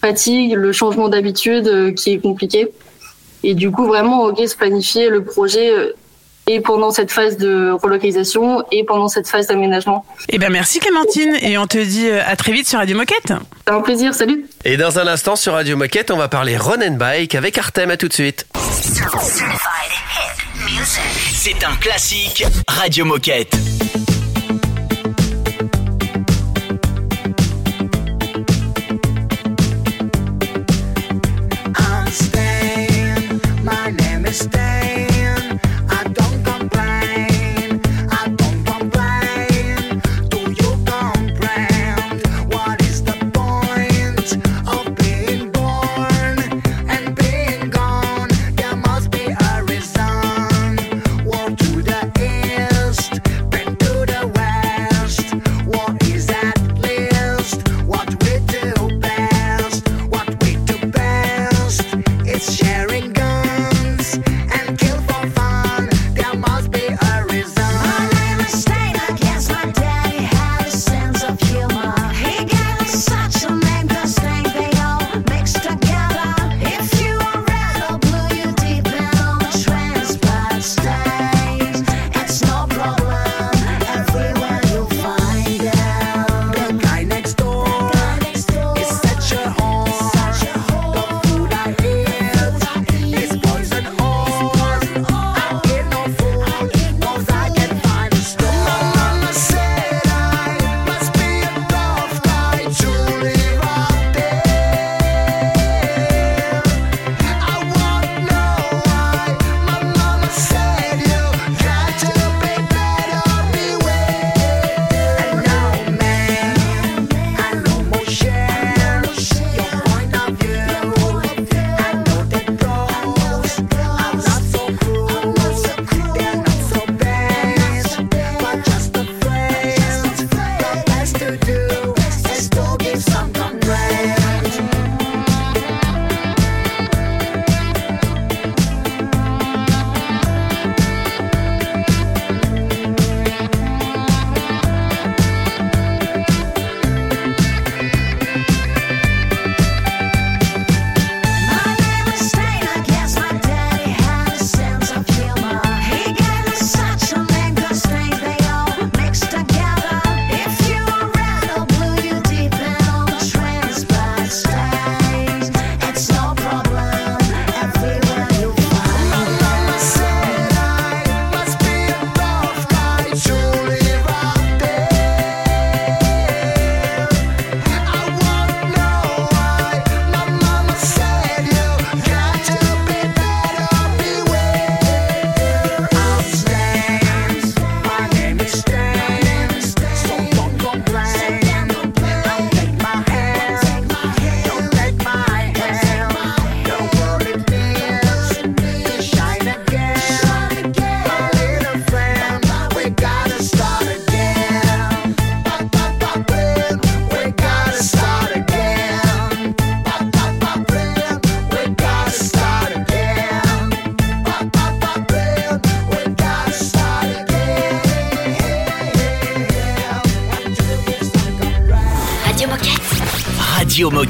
fatigue, 0.00 0.54
le 0.54 0.72
changement 0.72 1.08
d'habitude 1.08 1.66
euh, 1.66 1.92
qui 1.92 2.12
est 2.12 2.18
compliqué. 2.18 2.68
Et 3.42 3.54
du 3.54 3.70
coup, 3.70 3.86
vraiment, 3.86 4.24
ok, 4.24 4.46
se 4.46 4.56
planifier 4.56 5.08
le 5.08 5.22
projet 5.22 5.70
et 6.46 6.60
pendant 6.60 6.90
cette 6.90 7.10
phase 7.10 7.36
de 7.36 7.70
relocalisation 7.70 8.64
et 8.70 8.84
pendant 8.84 9.08
cette 9.08 9.28
phase 9.28 9.48
d'aménagement. 9.48 10.06
Eh 10.30 10.38
bien, 10.38 10.48
merci 10.48 10.78
Clémentine, 10.78 11.36
et 11.42 11.58
on 11.58 11.66
te 11.66 11.76
dit 11.76 12.08
à 12.10 12.36
très 12.36 12.52
vite 12.52 12.66
sur 12.66 12.78
Radio 12.78 12.96
Moquette. 12.96 13.34
C'est 13.66 13.72
un 13.74 13.80
plaisir, 13.82 14.14
salut 14.14 14.46
Et 14.64 14.78
dans 14.78 14.98
un 14.98 15.06
instant 15.06 15.36
sur 15.36 15.52
Radio 15.52 15.76
Moquette, 15.76 16.10
on 16.10 16.16
va 16.16 16.28
parler 16.28 16.56
run 16.56 16.80
and 16.80 16.96
bike 16.96 17.34
avec 17.34 17.58
Artem. 17.58 17.90
À 17.90 17.98
tout 17.98 18.08
de 18.08 18.14
suite. 18.14 18.46
C'est 21.34 21.64
un 21.64 21.76
classique 21.76 22.44
Radio 22.66 23.04
Moquette. 23.04 23.54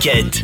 Radio 0.05 0.44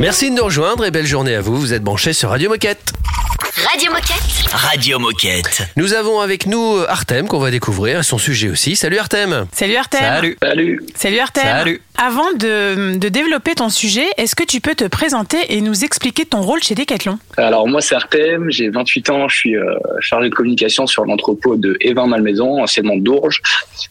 Merci 0.00 0.30
de 0.30 0.34
nous 0.36 0.44
rejoindre 0.44 0.84
et 0.84 0.90
belle 0.90 1.06
journée 1.06 1.34
à 1.36 1.40
vous. 1.40 1.56
Vous 1.56 1.72
êtes 1.72 1.82
branchés 1.82 2.12
sur 2.12 2.30
Radio 2.30 2.48
Moquette. 2.50 2.92
Radio 3.70 3.92
Moquette. 3.92 4.50
Radio 4.52 4.98
Moquette. 4.98 5.62
Nous 5.76 5.94
avons 5.94 6.18
avec 6.20 6.46
nous 6.46 6.78
Artem 6.88 7.28
qu'on 7.28 7.38
va 7.38 7.52
découvrir 7.52 8.00
et 8.00 8.02
son 8.02 8.18
sujet 8.18 8.50
aussi. 8.50 8.74
Salut 8.74 8.98
Artem. 8.98 9.46
Salut 9.52 9.76
Artem. 9.76 10.00
Salut. 10.00 10.36
Salut. 10.42 10.82
Salut 10.96 11.18
Artem. 11.20 11.44
Salut. 11.44 11.80
Avant 11.96 12.32
de, 12.32 12.96
de 12.98 13.08
développer 13.08 13.54
ton 13.54 13.68
sujet, 13.68 14.06
est-ce 14.16 14.34
que 14.34 14.42
tu 14.42 14.60
peux 14.60 14.74
te 14.74 14.84
présenter 14.84 15.38
et 15.50 15.60
nous 15.60 15.84
expliquer 15.84 16.24
ton 16.26 16.42
rôle 16.42 16.60
chez 16.62 16.74
Decathlon? 16.74 17.18
Alors 17.36 17.68
moi 17.68 17.80
c'est 17.80 17.94
Artem, 17.94 18.50
j'ai 18.50 18.70
28 18.70 19.10
ans, 19.10 19.28
je 19.28 19.36
suis 19.36 19.56
euh, 19.56 19.62
chargé 20.00 20.28
de 20.28 20.34
communication 20.34 20.88
sur 20.88 21.04
l'entrepôt 21.04 21.54
de 21.56 21.76
Evin 21.80 22.08
Malmaison, 22.08 22.60
anciennement 22.60 22.96
d'Ourges. 22.96 23.40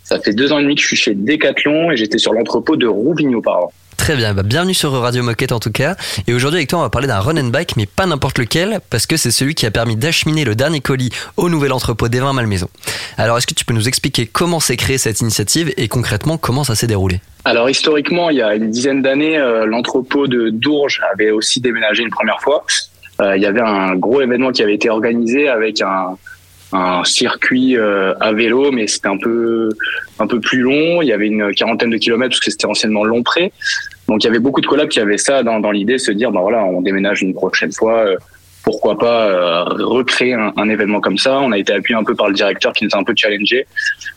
Ça 0.04 0.20
fait 0.20 0.34
deux 0.34 0.52
ans 0.52 0.60
et 0.60 0.64
demi 0.64 0.76
que 0.76 0.82
je 0.82 0.88
suis 0.88 0.98
chez 0.98 1.16
Decathlon 1.16 1.92
et 1.92 1.98
j'étais 1.98 2.18
sur 2.18 2.34
l'entrepôt 2.34 2.76
de 2.76 2.88
Rouvigno 2.88 3.38
auparavant. 3.40 3.72
Très 3.98 4.16
bien, 4.16 4.34
bah, 4.34 4.44
bienvenue 4.44 4.74
sur 4.74 4.92
Radio 4.92 5.24
Moquette 5.24 5.52
en 5.52 5.60
tout 5.60 5.72
cas. 5.72 5.96
Et 6.28 6.34
aujourd'hui 6.34 6.60
avec 6.60 6.70
toi 6.70 6.80
on 6.80 6.82
va 6.82 6.90
parler 6.90 7.08
d'un 7.08 7.20
run 7.20 7.38
and 7.38 7.50
bike, 7.50 7.76
mais 7.78 7.86
pas 7.86 8.06
n'importe 8.06 8.38
lequel, 8.40 8.80
parce 8.90 9.06
que 9.06 9.18
c'est 9.18 9.32
celui 9.32 9.56
qui 9.56 9.66
a 9.66 9.72
permis 9.72 9.96
d'acheminer 9.96 10.44
le 10.46 10.56
dernier 10.56 10.82
colis 10.82 11.10
au 11.38 11.50
nouvel 11.50 11.72
entrepôt 11.72 12.08
d'Evin 12.08 12.34
Malmaison. 12.34 12.68
Alors 13.18 13.38
est-ce 13.38 13.48
que 13.48 13.54
tu 13.54 13.66
peux 13.66 13.74
nous 13.74 13.88
expliquer 13.88 14.26
comment 14.26 14.60
s'est 14.60 14.78
créée 14.78 14.98
cette 14.98 15.22
initiative 15.22 15.74
et 15.78 15.88
concrètement 15.88 16.38
comment 16.38 16.64
ça 16.64 16.76
s'est 16.76 16.88
déroulé? 16.88 17.22
Alors 17.46 17.70
historiquement, 17.70 18.30
il 18.30 18.38
y 18.38 18.42
a 18.42 18.56
une 18.56 18.70
dizaine 18.72 19.02
d'années, 19.02 19.38
euh, 19.38 19.66
l'entrepôt 19.66 20.28
de 20.28 20.50
Dourges 20.50 21.02
avait 21.12 21.32
aussi 21.32 21.60
déménagé 21.62 22.04
une 22.04 22.10
première 22.10 22.42
fois. 22.42 22.66
Euh, 23.22 23.38
il 23.38 23.44
y 23.44 23.46
avait 23.46 23.62
un 23.62 23.96
gros 23.96 24.22
événement 24.22 24.52
qui 24.52 24.64
avait 24.64 24.76
été 24.76 24.90
organisé 24.90 25.48
avec 25.48 25.82
un, 25.82 26.18
un 26.74 27.04
circuit 27.04 27.78
euh, 27.78 28.14
à 28.20 28.34
vélo, 28.34 28.72
mais 28.72 28.88
c'était 28.88 29.08
un 29.08 29.18
peu 29.18 29.70
un 30.20 30.28
peu 30.28 30.40
plus 30.40 30.62
long. 30.62 31.02
Il 31.02 31.08
y 31.08 31.14
avait 31.14 31.28
une 31.28 31.54
quarantaine 31.54 31.90
de 31.90 31.98
kilomètres 31.98 32.32
parce 32.32 32.40
que 32.40 32.52
c'était 32.52 32.66
anciennement 32.66 33.04
Longpré. 33.04 33.54
Donc 34.08 34.24
il 34.24 34.28
y 34.28 34.30
avait 34.30 34.40
beaucoup 34.40 34.62
de 34.62 34.68
collabs 34.68 34.90
qui 34.90 35.00
avaient 35.00 35.18
ça 35.18 35.44
dans, 35.44 35.60
dans 35.60 35.72
l'idée 35.72 35.98
se 35.98 36.12
dire, 36.12 36.32
ben 36.32 36.42
voilà, 36.42 36.64
on 36.64 36.82
déménage 36.82 37.22
une 37.22 37.34
prochaine 37.34 37.72
fois. 37.72 38.00
euh, 38.06 38.18
pourquoi 38.64 38.98
pas 38.98 39.28
euh, 39.28 39.64
recréer 39.64 40.34
un, 40.34 40.70
événement 40.70 41.02
comme 41.02 41.18
ça 41.18 41.40
On 41.42 41.52
a 41.52 41.58
été 41.58 41.74
appuyé 41.74 42.00
un 42.00 42.04
peu 42.04 42.16
par 42.16 42.30
le 42.30 42.34
directeur 42.34 42.72
qui 42.72 42.86
nous 42.86 42.92
a 42.94 42.98
un 42.98 43.04
peu 43.04 43.14
challengé. 43.16 43.68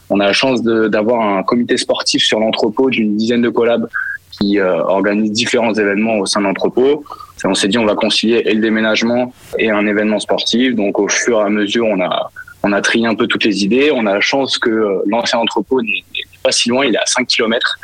On 0.09 0.21
a 0.21 0.27
la 0.27 0.33
chance 0.33 0.63
d'avoir 0.63 1.21
un 1.21 1.43
comité 1.43 1.77
sportif 1.77 2.23
sur 2.23 2.39
l'entrepôt 2.39 2.89
d'une 2.89 3.17
dizaine 3.17 3.43
de 3.43 3.49
collabs 3.49 3.89
qui 4.31 4.61
euh, 4.61 4.83
organise 4.85 5.33
différents 5.33 5.75
événements 5.75 6.19
au 6.19 6.27
sein 6.27 6.41
de 6.41 6.47
l'entrepôt. 6.47 7.05
On 7.45 7.55
s'est 7.55 7.69
dit 7.69 7.79
on 7.79 7.87
va 7.87 7.95
concilier 7.95 8.43
et 8.47 8.55
le 8.55 8.61
déménagement 8.61 9.33
et 9.59 9.71
un 9.71 9.87
événement 9.87 10.21
sportif. 10.21 10.77
Donc 10.77 11.01
au 11.01 11.09
fur 11.09 11.41
et 11.41 11.43
à 11.43 11.49
mesure, 11.49 11.87
on 11.87 12.01
a 12.01 12.31
on 12.67 12.73
a 12.73 12.81
trié 12.81 13.07
un 13.07 13.15
peu 13.15 13.27
toutes 13.27 13.45
les 13.45 13.65
idées. 13.65 13.91
On 13.95 14.07
a 14.07 14.15
la 14.15 14.21
chance 14.21 14.59
que 14.59 14.69
euh, 14.71 15.03
l'ancien 15.07 15.39
entrepôt 15.39 15.81
n'est 15.83 16.03
pas 16.43 16.53
si 16.53 16.69
loin, 16.69 16.85
il 16.85 16.95
est 16.95 16.99
à 16.99 17.07
5 17.07 17.27
kilomètres. 17.27 17.79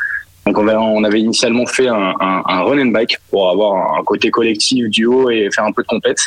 Donc 0.46 0.58
on, 0.58 0.64
va- 0.64 0.80
on 0.80 1.04
avait 1.04 1.20
initialement 1.20 1.66
fait 1.66 1.86
un, 1.88 2.14
un, 2.20 2.42
un 2.46 2.60
run 2.62 2.78
and 2.80 2.86
bike 2.96 3.16
pour 3.30 3.48
avoir 3.48 3.96
un 3.98 4.02
côté 4.02 4.30
collectif, 4.30 4.88
duo 4.88 5.30
et 5.30 5.48
faire 5.54 5.64
un 5.64 5.72
peu 5.72 5.82
de 5.82 5.86
compète. 5.86 6.18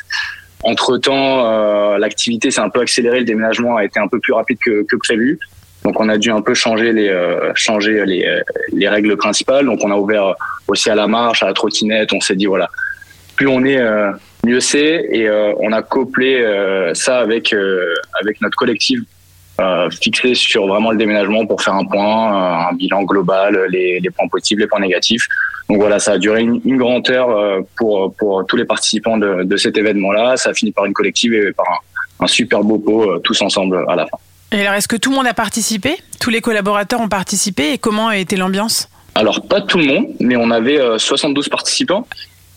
Entre 0.63 0.97
temps, 0.97 1.97
l'activité 1.97 2.49
s'est 2.49 2.61
un 2.61 2.69
peu 2.69 2.79
accélérée, 2.79 3.19
le 3.19 3.25
déménagement 3.25 3.75
a 3.75 3.83
été 3.85 3.99
un 3.99 4.07
peu 4.07 4.19
plus 4.19 4.33
rapide 4.33 4.57
que, 4.65 4.95
prévu. 4.97 5.37
Donc 5.83 5.99
on 5.99 6.09
a 6.09 6.17
dû 6.17 6.31
un 6.31 6.41
peu 6.41 6.55
changer 6.55 6.91
les 6.93 7.09
euh, 7.09 7.51
changer 7.53 8.03
les, 8.05 8.25
euh, 8.25 8.39
les 8.73 8.87
règles 8.89 9.15
principales. 9.17 9.65
Donc 9.65 9.79
on 9.83 9.91
a 9.91 9.95
ouvert 9.95 10.33
aussi 10.67 10.89
à 10.89 10.95
la 10.95 11.05
marche, 11.07 11.43
à 11.43 11.47
la 11.47 11.53
trottinette. 11.53 12.11
On 12.13 12.21
s'est 12.21 12.35
dit 12.35 12.47
voilà, 12.47 12.67
plus 13.35 13.47
on 13.47 13.63
est, 13.65 13.77
euh, 13.77 14.11
mieux 14.45 14.59
c'est. 14.59 15.07
Et 15.11 15.27
euh, 15.27 15.53
on 15.59 15.71
a 15.71 15.81
couplé 15.81 16.35
euh, 16.41 16.93
ça 16.93 17.19
avec 17.19 17.51
euh, 17.53 17.93
avec 18.21 18.39
notre 18.41 18.55
collectif 18.55 18.99
euh, 19.59 19.89
fixé 19.89 20.35
sur 20.35 20.67
vraiment 20.67 20.91
le 20.91 20.97
déménagement 20.97 21.45
pour 21.45 21.61
faire 21.61 21.75
un 21.75 21.85
point, 21.85 22.13
euh, 22.35 22.69
un 22.69 22.73
bilan 22.73 23.03
global, 23.03 23.67
les, 23.69 23.99
les 23.99 24.09
points 24.09 24.27
positifs, 24.27 24.59
les 24.59 24.67
points 24.67 24.79
négatifs. 24.79 25.27
Donc 25.69 25.77
voilà, 25.79 25.97
ça 25.99 26.11
a 26.13 26.17
duré 26.17 26.41
une, 26.41 26.61
une 26.65 26.77
grande 26.77 27.09
heure 27.09 27.29
euh, 27.29 27.61
pour 27.77 28.13
pour 28.15 28.45
tous 28.47 28.57
les 28.57 28.65
participants 28.65 29.17
de, 29.17 29.43
de 29.43 29.57
cet 29.57 29.77
événement-là. 29.77 30.37
Ça 30.37 30.49
a 30.51 30.53
fini 30.53 30.71
par 30.71 30.85
une 30.85 30.93
collective 30.93 31.33
et 31.33 31.51
par 31.53 31.65
un, 31.69 32.25
un 32.25 32.27
super 32.27 32.61
beau 32.63 32.77
pot 32.77 33.19
tous 33.19 33.41
ensemble 33.41 33.83
à 33.87 33.95
la 33.95 34.05
fin. 34.05 34.17
Et 34.51 34.61
alors, 34.61 34.75
est-ce 34.75 34.87
que 34.87 34.95
tout 34.95 35.09
le 35.09 35.15
monde 35.17 35.27
a 35.27 35.33
participé? 35.33 35.97
Tous 36.19 36.29
les 36.29 36.39
collaborateurs 36.39 37.01
ont 37.01 37.09
participé? 37.09 37.73
Et 37.73 37.77
comment 37.77 38.07
a 38.09 38.17
été 38.17 38.35
l'ambiance? 38.37 38.87
Alors 39.15 39.47
pas 39.47 39.61
tout 39.61 39.77
le 39.77 39.85
monde, 39.85 40.07
mais 40.19 40.35
on 40.35 40.51
avait 40.51 40.79
euh, 40.79 40.97
72 40.97 41.49
participants. 41.49 42.05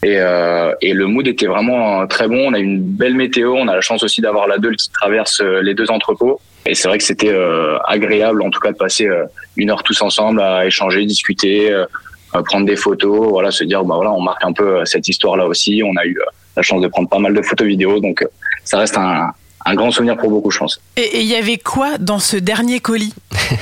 Et, 0.04 0.16
euh, 0.18 0.74
et 0.80 0.92
le 0.92 1.06
mood 1.06 1.26
était 1.26 1.46
vraiment 1.46 2.02
euh, 2.02 2.06
très 2.06 2.28
bon. 2.28 2.50
On 2.50 2.54
a 2.54 2.58
eu 2.58 2.64
une 2.64 2.80
belle 2.80 3.14
météo. 3.14 3.54
On 3.54 3.66
a 3.68 3.74
la 3.74 3.80
chance 3.80 4.02
aussi 4.02 4.20
d'avoir 4.20 4.46
la 4.46 4.58
Deule 4.58 4.76
qui 4.76 4.90
traverse 4.90 5.40
euh, 5.40 5.60
les 5.60 5.74
deux 5.74 5.90
entrepôts. 5.90 6.40
Et 6.66 6.74
c'est 6.74 6.86
vrai 6.88 6.98
que 6.98 7.04
c'était 7.04 7.32
euh, 7.32 7.78
agréable, 7.86 8.42
en 8.42 8.50
tout 8.50 8.60
cas, 8.60 8.70
de 8.72 8.76
passer 8.76 9.06
euh, 9.06 9.24
une 9.56 9.70
heure 9.70 9.82
tous 9.82 10.00
ensemble 10.02 10.40
à 10.40 10.66
échanger, 10.66 11.04
discuter, 11.04 11.72
euh, 11.72 11.84
prendre 12.44 12.66
des 12.66 12.76
photos, 12.76 13.28
voilà, 13.30 13.50
se 13.50 13.64
dire 13.64 13.84
bah 13.84 13.96
voilà, 13.96 14.12
on 14.12 14.20
marque 14.20 14.44
un 14.44 14.52
peu 14.52 14.84
cette 14.84 15.08
histoire-là 15.08 15.46
aussi. 15.46 15.82
On 15.84 15.96
a 15.96 16.04
eu 16.04 16.16
euh, 16.18 16.24
la 16.56 16.62
chance 16.62 16.80
de 16.80 16.88
prendre 16.88 17.08
pas 17.08 17.18
mal 17.18 17.34
de 17.34 17.42
photos 17.42 17.66
vidéos, 17.66 18.00
donc 18.00 18.22
euh, 18.22 18.26
ça 18.64 18.78
reste 18.78 18.96
un, 18.98 19.32
un 19.64 19.74
grand 19.74 19.90
souvenir 19.90 20.16
pour 20.16 20.30
beaucoup, 20.30 20.50
je 20.50 20.58
pense. 20.58 20.80
Et 20.96 21.02
et 21.02 21.20
il 21.20 21.26
y 21.26 21.36
avait 21.36 21.58
quoi 21.58 21.98
dans 21.98 22.18
ce 22.18 22.36
dernier 22.36 22.80
colis? 22.80 23.14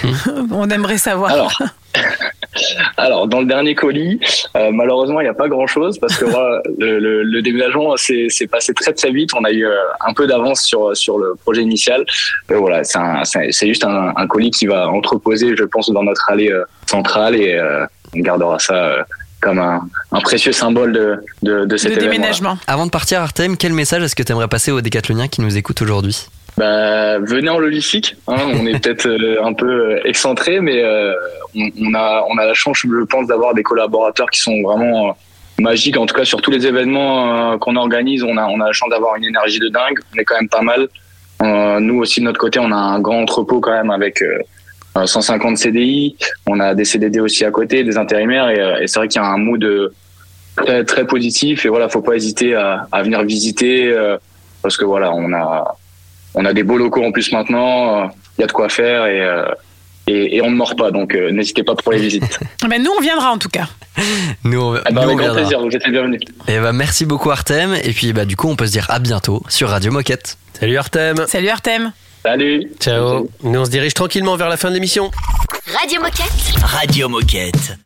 On 0.51 0.69
aimerait 0.69 0.99
savoir. 0.99 1.31
Alors, 1.33 1.63
Alors, 2.97 3.27
dans 3.27 3.41
le 3.41 3.47
dernier 3.47 3.75
colis, 3.75 4.19
euh, 4.57 4.71
malheureusement, 4.73 5.21
il 5.21 5.25
n'y 5.25 5.29
a 5.31 5.35
pas 5.35 5.49
grand-chose 5.49 5.99
parce 5.99 6.17
que 6.17 6.25
voilà, 6.35 6.61
le, 6.79 6.99
le- 6.99 7.23
le 7.23 7.43
déménagement 7.43 7.97
s'est 7.97 8.29
s'est 8.29 8.47
passé 8.47 8.73
très 8.75 8.93
très 8.93 9.11
vite. 9.11 9.31
On 9.35 9.45
a 9.45 9.51
eu 9.51 9.65
euh, 9.67 9.75
un 10.07 10.13
peu 10.13 10.27
d'avance 10.27 10.63
sur 10.63 10.97
sur 10.97 11.19
le 11.19 11.35
projet 11.43 11.63
initial. 11.63 12.05
Mais 12.51 12.57
voilà, 12.57 12.85
c'est 12.85 12.99
un- 12.99 13.25
c'est 13.25 13.53
c'est 13.53 13.67
juste 13.69 13.85
un, 13.85 14.13
un 14.17 14.27
colis 14.27 14.51
qui 14.51 14.67
va 14.67 14.89
entreposer, 14.89 15.57
je 15.57 15.65
pense, 15.65 15.91
dans 15.91 16.03
notre 16.03 16.29
allée 16.31 16.51
euh, 16.51 16.65
centrale 16.87 17.37
et 17.37 17.55
euh, 17.55 17.85
on 18.15 18.21
gardera 18.21 18.59
ça 18.59 18.75
euh, 18.75 19.03
comme 19.41 19.59
un, 19.59 19.81
un 20.13 20.21
précieux 20.21 20.53
symbole 20.53 20.93
de 20.93 21.17
de, 21.43 21.65
de 21.67 21.77
cet 21.77 21.93
événement. 22.07 22.27
Avant 22.67 22.87
de 22.87 22.91
partir, 22.91 23.21
Artem, 23.21 23.57
quel 23.57 23.73
message 23.73 24.03
est-ce 24.03 24.17
que 24.17 24.23
tu 24.23 24.33
aimerais 24.33 24.49
passer 24.49 24.71
aux 24.73 24.81
décathloniens 24.81 25.29
qui 25.29 25.41
nous 25.43 25.57
écoutent 25.57 25.83
aujourd'hui? 25.83 26.27
Bah, 26.57 27.19
venez 27.19 27.51
en 27.51 27.59
logistique. 27.59 28.17
Hein, 28.29 28.37
on 28.55 28.67
est 28.67 28.79
peut-être 28.83 29.07
euh, 29.07 29.45
un 29.45 29.53
peu 29.53 29.67
euh, 29.67 30.01
excentré, 30.05 30.61
mais 30.61 30.83
euh, 30.83 31.13
on, 31.55 31.95
a 31.95 32.25
on 32.29 32.39
a 32.39 32.47
la 32.47 32.55
chance, 32.55 32.79
je 32.79 33.05
pense, 33.05 33.27
d'avoir 33.27 33.55
des 33.55 33.63
collaborateurs 33.63 34.31
qui 34.31 34.41
sont 34.41 34.63
vraiment 34.63 35.09
euh, 35.09 35.13
magiques. 35.59 35.99
En 35.99 36.07
tout 36.07 36.15
cas, 36.15 36.25
sur 36.25 36.41
tous 36.41 36.51
les 36.51 36.67
événements 36.67 37.59
qu'on 37.59 37.77
organise, 37.77 38.23
on 38.23 38.37
a 38.37 38.47
on 38.47 38.61
a 38.61 38.67
la 38.67 38.73
chance 38.73 38.91
d'avoir 38.91 39.17
une 39.17 39.25
énergie 39.25 39.59
de 39.59 39.69
dingue. 39.69 39.99
On 40.15 40.19
est 40.19 40.25
quand 40.25 40.37
même 40.37 40.49
pas 40.49 40.63
mal. 40.63 40.89
Euh, 41.43 41.81
nous 41.81 41.99
aussi 41.99 42.21
de 42.21 42.25
notre 42.25 42.41
côté, 42.41 42.59
on 42.59 42.73
a 42.73 42.77
un 42.77 43.01
grand 43.01 43.21
entrepôt 43.21 43.61
quand 43.61 43.73
même 43.73 43.91
avec 43.91 44.23
euh, 44.23 44.39
euh, 44.97 45.05
150 45.05 45.59
CDI. 45.59 46.17
On 46.47 46.59
a 46.61 46.75
des 46.75 46.87
CDD 46.87 47.21
aussi 47.21 47.45
à 47.45 47.51
côté, 47.51 47.85
des 47.85 47.99
intérimaires, 47.99 48.49
et, 48.49 48.83
et 48.83 48.87
c'est 48.87 48.99
vrai 48.99 49.09
qu'il 49.09 49.21
y 49.21 49.25
a 49.25 49.29
un 49.29 49.37
mood 49.37 49.93
très 50.57 50.85
très 50.85 51.07
positif. 51.07 51.67
Et 51.67 51.69
voilà, 51.69 51.91
faut 51.91 52.01
pas 52.01 52.15
hésiter 52.15 52.55
à, 52.55 52.87
à 52.91 53.03
venir 53.03 53.23
visiter 53.25 53.95
parce 54.63 54.79
que 54.79 54.87
voilà, 54.87 55.13
on 55.13 55.35
a 55.35 55.77
on 56.37 56.45
a 56.45 56.53
des 56.53 56.63
beaux 56.63 56.79
locaux 56.79 57.05
en 57.05 57.11
plus 57.11 57.33
maintenant. 57.33 58.11
Il 58.39 58.43
y 58.43 58.45
a 58.45 58.47
de 58.47 58.53
quoi 58.53 58.69
faire 58.69 59.07
et, 59.07 59.21
euh, 59.23 59.47
et, 60.07 60.37
et 60.37 60.43
on 60.43 60.51
ne 60.51 60.55
mord 60.57 60.77
pas. 60.77 60.91
Donc 60.91 61.15
euh, 61.15 61.31
n'hésitez 61.33 61.65
pas 61.65 61.75
pour 61.75 61.91
les 61.93 61.99
visites. 61.99 62.39
Ben, 62.69 62.83
nous, 62.83 62.91
on 62.97 63.01
viendra 63.01 63.31
en 63.31 63.39
tout 63.39 63.49
cas. 63.49 63.69
Nous, 64.45 64.61
on, 64.61 64.75
Ah 64.85 64.91
bah, 64.91 65.05
nous, 65.05 65.11
avec 65.11 65.13
on 65.21 65.25
grand 65.25 65.35
plaisir, 65.35 65.61
vous 65.61 65.71
êtes 65.75 65.85
les 65.87 65.93
bienvenus. 65.93 66.21
Et 66.49 66.59
bah, 66.59 66.73
merci 66.73 67.07
beaucoup, 67.07 67.31
Artem. 67.31 67.75
Et 67.83 67.93
puis, 67.93 68.13
bah, 68.13 68.25
du 68.25 68.37
coup, 68.37 68.49
on 68.49 68.57
peut 68.57 68.67
se 68.67 68.73
dire 68.73 68.87
à 68.91 68.99
bientôt 68.99 69.43
sur 69.49 69.69
Radio 69.71 69.91
Moquette. 69.93 70.37
Salut 70.59 70.77
Artem. 70.77 71.17
Salut 71.27 71.49
Artem. 71.49 71.93
Salut. 72.25 72.67
Ciao. 72.81 73.29
Nous, 73.45 73.61
on 73.61 73.65
se 73.65 73.71
dirige 73.71 73.95
tranquillement 73.95 74.37
vers 74.37 74.49
la 74.49 74.57
fin 74.57 74.69
de 74.69 74.75
l'émission. 74.75 75.11
Radio 75.81 76.01
Moquette. 76.01 76.65
Radio 76.65 77.09
Moquette. 77.09 77.79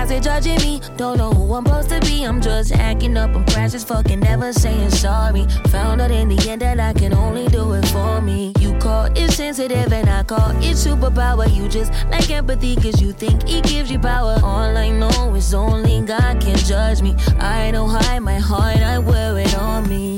No 0.00 0.06
surprise 0.06 0.22
they 0.22 0.30
judging 0.30 0.66
me. 0.66 0.80
Don't 0.96 1.18
know 1.18 1.30
who 1.30 1.52
I'm 1.52 1.66
supposed 1.66 1.90
to 1.90 2.00
be. 2.00 2.24
I'm 2.24 2.40
just 2.40 2.72
acting 2.72 3.18
up. 3.18 3.36
I'm 3.36 3.44
precious, 3.44 3.84
fucking 3.84 4.20
never 4.20 4.50
saying 4.50 4.90
sorry. 4.90 5.46
Found 5.68 6.00
out 6.00 6.10
in 6.10 6.28
the 6.28 6.48
end 6.48 6.62
that 6.62 6.80
I 6.80 6.94
can 6.94 7.12
only 7.12 7.46
do 7.48 7.74
it 7.74 7.86
for 7.88 8.22
me. 8.22 8.54
You 8.60 8.78
call 8.78 9.10
it 9.14 9.30
sensitive 9.30 9.92
and 9.92 10.08
I 10.08 10.22
call 10.22 10.52
it 10.62 10.76
superpower. 10.76 11.54
You 11.54 11.68
just 11.68 11.92
like 12.10 12.30
empathy 12.30 12.76
cause 12.76 13.02
you 13.02 13.12
think 13.12 13.42
it 13.50 13.64
gives 13.64 13.90
you 13.90 13.98
power. 13.98 14.40
All 14.42 14.74
I 14.74 14.88
know 14.88 15.34
is 15.34 15.52
only 15.52 16.00
God 16.00 16.40
can 16.40 16.56
judge 16.56 17.02
me. 17.02 17.14
I 17.38 17.70
don't 17.70 17.90
hide 17.90 18.20
my 18.20 18.38
heart, 18.38 18.78
I 18.78 18.98
wear 18.98 19.38
it 19.38 19.54
on 19.58 19.86
me. 19.86 20.16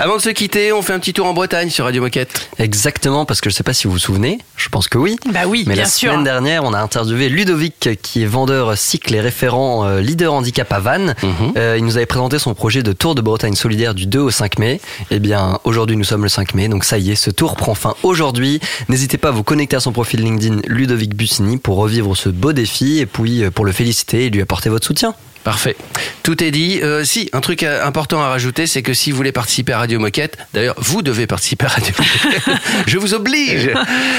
Avant 0.00 0.16
de 0.16 0.22
se 0.22 0.28
quitter, 0.28 0.72
on 0.72 0.80
fait 0.80 0.92
un 0.92 1.00
petit 1.00 1.12
tour 1.12 1.26
en 1.26 1.34
Bretagne 1.34 1.70
sur 1.70 1.84
Radio 1.84 2.00
Moquette. 2.00 2.48
Exactement, 2.60 3.24
parce 3.24 3.40
que 3.40 3.50
je 3.50 3.54
sais 3.56 3.64
pas 3.64 3.72
si 3.72 3.88
vous 3.88 3.94
vous 3.94 3.98
souvenez, 3.98 4.38
je 4.56 4.68
pense 4.68 4.86
que 4.86 4.96
oui. 4.96 5.16
Bah 5.32 5.40
oui, 5.48 5.64
Mais 5.66 5.74
bien 5.74 5.82
la 5.82 5.88
sûr. 5.88 6.12
semaine 6.12 6.22
dernière, 6.22 6.62
on 6.62 6.72
a 6.72 6.78
interviewé 6.80 7.28
Ludovic, 7.28 7.88
qui 8.00 8.22
est 8.22 8.26
vendeur 8.26 8.78
cycle 8.78 9.12
et 9.16 9.20
référent 9.20 9.84
euh, 9.88 10.00
leader 10.00 10.32
handicap 10.32 10.72
à 10.72 10.78
Vannes. 10.78 11.16
Euh, 11.56 11.74
il 11.76 11.84
nous 11.84 11.96
avait 11.96 12.06
présenté 12.06 12.38
son 12.38 12.54
projet 12.54 12.84
de 12.84 12.92
Tour 12.92 13.16
de 13.16 13.22
Bretagne 13.22 13.56
solidaire 13.56 13.92
du 13.92 14.06
2 14.06 14.20
au 14.20 14.30
5 14.30 14.60
mai. 14.60 14.80
Eh 15.10 15.18
bien, 15.18 15.58
aujourd'hui, 15.64 15.96
nous 15.96 16.04
sommes 16.04 16.22
le 16.22 16.28
5 16.28 16.54
mai, 16.54 16.68
donc 16.68 16.84
ça 16.84 16.98
y 16.98 17.10
est, 17.10 17.16
ce 17.16 17.30
tour 17.32 17.56
prend 17.56 17.74
fin 17.74 17.94
aujourd'hui. 18.04 18.60
N'hésitez 18.88 19.18
pas 19.18 19.28
à 19.30 19.32
vous 19.32 19.42
connecter 19.42 19.74
à 19.74 19.80
son 19.80 19.90
profil 19.90 20.20
LinkedIn 20.22 20.60
Ludovic 20.68 21.16
Bussini 21.16 21.56
pour 21.56 21.74
revivre 21.76 22.16
ce 22.16 22.28
beau 22.28 22.52
défi 22.52 23.00
et 23.00 23.06
puis 23.06 23.42
euh, 23.42 23.50
pour 23.50 23.64
le 23.64 23.72
féliciter 23.72 24.26
et 24.26 24.30
lui 24.30 24.42
apporter 24.42 24.68
votre 24.70 24.86
soutien. 24.86 25.14
Parfait. 25.44 25.76
Tout 26.22 26.42
est 26.42 26.50
dit. 26.50 26.80
Euh, 26.82 27.04
si, 27.04 27.30
un 27.32 27.40
truc 27.40 27.62
euh, 27.62 27.84
important 27.84 28.20
à 28.20 28.28
rajouter, 28.28 28.66
c'est 28.66 28.82
que 28.82 28.92
si 28.92 29.10
vous 29.10 29.16
voulez 29.16 29.32
participer 29.32 29.72
à 29.72 29.78
Radio 29.78 29.98
Moquette, 29.98 30.36
d'ailleurs, 30.52 30.74
vous 30.78 31.02
devez 31.02 31.26
participer 31.26 31.66
à 31.66 31.68
Radio 31.68 31.92
Moquette. 31.98 32.60
Je 32.86 32.98
vous 32.98 33.14
oblige. 33.14 33.70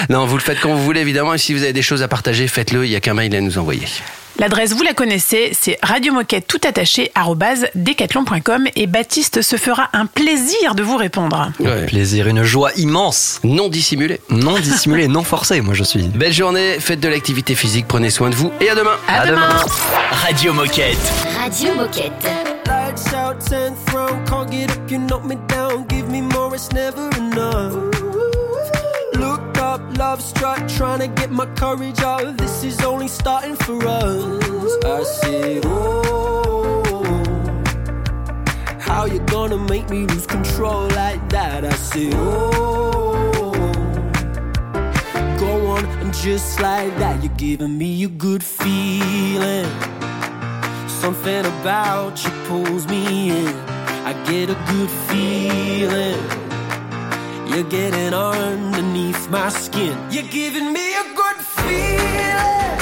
Non, 0.09 0.25
vous 0.25 0.37
le 0.37 0.43
faites 0.43 0.59
quand 0.59 0.73
vous 0.73 0.83
voulez, 0.83 1.01
évidemment. 1.01 1.33
Et 1.33 1.37
si 1.37 1.53
vous 1.53 1.63
avez 1.63 1.73
des 1.73 1.81
choses 1.81 2.01
à 2.01 2.07
partager, 2.07 2.47
faites-le. 2.47 2.85
Il 2.85 2.89
n'y 2.89 2.95
a 2.95 2.99
qu'un 2.99 3.13
mail 3.13 3.35
à 3.35 3.41
nous 3.41 3.57
envoyer. 3.57 3.85
L'adresse, 4.39 4.71
vous 4.71 4.83
la 4.83 4.93
connaissez, 4.93 5.51
c'est 5.51 5.77
radiomoquette 5.81 6.47
tout 6.47 6.61
attaché 6.65 7.11
arobase 7.13 7.67
decathlon.com 7.75 8.67
et 8.73 8.87
Baptiste 8.87 9.41
se 9.41 9.57
fera 9.57 9.89
un 9.91 10.05
plaisir 10.05 10.75
de 10.75 10.83
vous 10.83 10.95
répondre. 10.95 11.51
Ouais. 11.59 11.85
Plaisir, 11.87 12.27
une 12.27 12.43
joie 12.43 12.71
immense. 12.77 13.41
Non 13.43 13.67
dissimulé. 13.67 14.21
Non 14.29 14.57
dissimulé, 14.57 15.09
non 15.09 15.23
forcé, 15.23 15.59
moi 15.59 15.73
je 15.73 15.83
suis. 15.83 16.03
Belle 16.03 16.31
journée, 16.31 16.77
faites 16.79 17.01
de 17.01 17.09
l'activité 17.09 17.53
physique, 17.53 17.85
prenez 17.87 18.09
soin 18.09 18.29
de 18.29 18.35
vous 18.35 18.51
et 18.61 18.69
à 18.69 18.75
demain. 18.75 18.95
À, 19.09 19.27
demain. 19.27 19.65
Radio 20.11 20.53
Moquette. 20.53 20.97
Radio 21.37 21.75
Moquette. 21.75 22.13
Lights 22.65 23.13
out, 23.13 23.39
ten 23.45 23.73
throne, 23.87 24.23
can't 24.25 24.49
get 24.49 24.71
up, 24.71 24.89
you 24.89 24.99
knock 24.99 25.25
me 25.25 25.35
down. 25.47 25.85
Give 25.89 26.07
me 26.09 26.21
more, 26.21 26.53
it's 26.55 26.71
never 26.71 27.09
enough. 27.17 27.88
Love 30.09 30.23
struck, 30.23 30.67
trying 30.67 31.01
to 31.01 31.07
get 31.07 31.29
my 31.29 31.45
courage 31.53 31.99
up. 32.01 32.35
This 32.35 32.63
is 32.63 32.81
only 32.81 33.07
starting 33.07 33.55
for 33.55 33.77
us. 33.85 34.83
I 34.83 35.03
said, 35.03 35.61
oh, 35.67 37.03
how 38.79 39.05
you 39.05 39.19
gonna 39.27 39.59
make 39.69 39.87
me 39.91 40.07
lose 40.07 40.25
control 40.25 40.87
like 40.87 41.29
that? 41.29 41.63
I 41.63 41.69
said, 41.75 42.13
oh, 42.15 43.51
go 45.37 45.67
on 45.67 45.85
and 46.01 46.11
just 46.11 46.59
like 46.59 46.91
that, 46.97 47.23
you're 47.23 47.31
giving 47.35 47.77
me 47.77 48.03
a 48.03 48.07
good 48.07 48.43
feeling. 48.43 49.69
Something 50.87 51.45
about 51.45 52.23
you 52.23 52.31
pulls 52.47 52.87
me 52.87 53.29
in. 53.29 53.47
I 54.09 54.13
get 54.27 54.49
a 54.49 54.57
good 54.71 54.89
feeling. 55.07 56.48
You're 57.49 57.63
getting 57.63 58.13
underneath 58.13 59.27
my 59.29 59.49
skin. 59.49 59.97
You're 60.11 60.31
giving 60.31 60.71
me 60.71 60.93
a 60.93 61.03
good 61.15 61.37
feeling. 61.37 62.78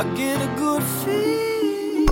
I 0.00 0.04
get 0.14 0.40
a 0.40 0.46
good 0.56 0.82
feeling. 0.82 2.06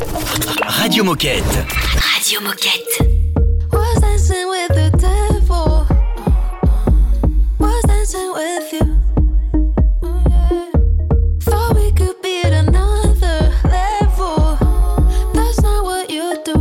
Radio 0.79 1.05
Moquette. 1.05 1.65
Radio 2.13 2.41
Moquette. 2.41 2.99
Was 3.73 4.01
dancing 4.03 4.47
with 4.47 4.69
the 4.77 4.91
devil. 4.99 5.87
Was 7.59 7.83
dancing 7.85 8.31
with 8.35 8.73
you. 8.75 8.87
Thought 11.41 11.77
we 11.77 11.91
could 11.93 12.21
be 12.21 12.43
at 12.43 12.53
another 12.53 13.55
level. 13.65 14.59
That's 15.33 15.63
not 15.63 15.83
what 15.83 16.11
you 16.11 16.37
do. 16.45 16.57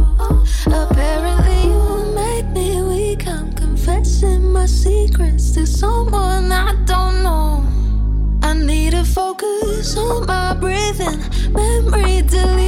Apparently, 0.67 1.61
you 1.71 2.13
make 2.15 2.45
me 2.55 2.81
weak. 2.83 3.27
I'm 3.27 3.51
confessing 3.51 4.53
my 4.53 4.65
secrets 4.65 5.51
to 5.55 5.67
someone 5.67 6.53
I 6.53 6.73
don't 6.85 7.21
know. 7.21 7.65
I 8.43 8.53
need 8.53 8.91
to 8.91 9.03
focus 9.03 9.97
on 9.97 10.25
my 10.25 10.53
breathing. 10.53 11.16
memory 11.81 12.21
delete 12.23 12.66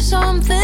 something 0.00 0.63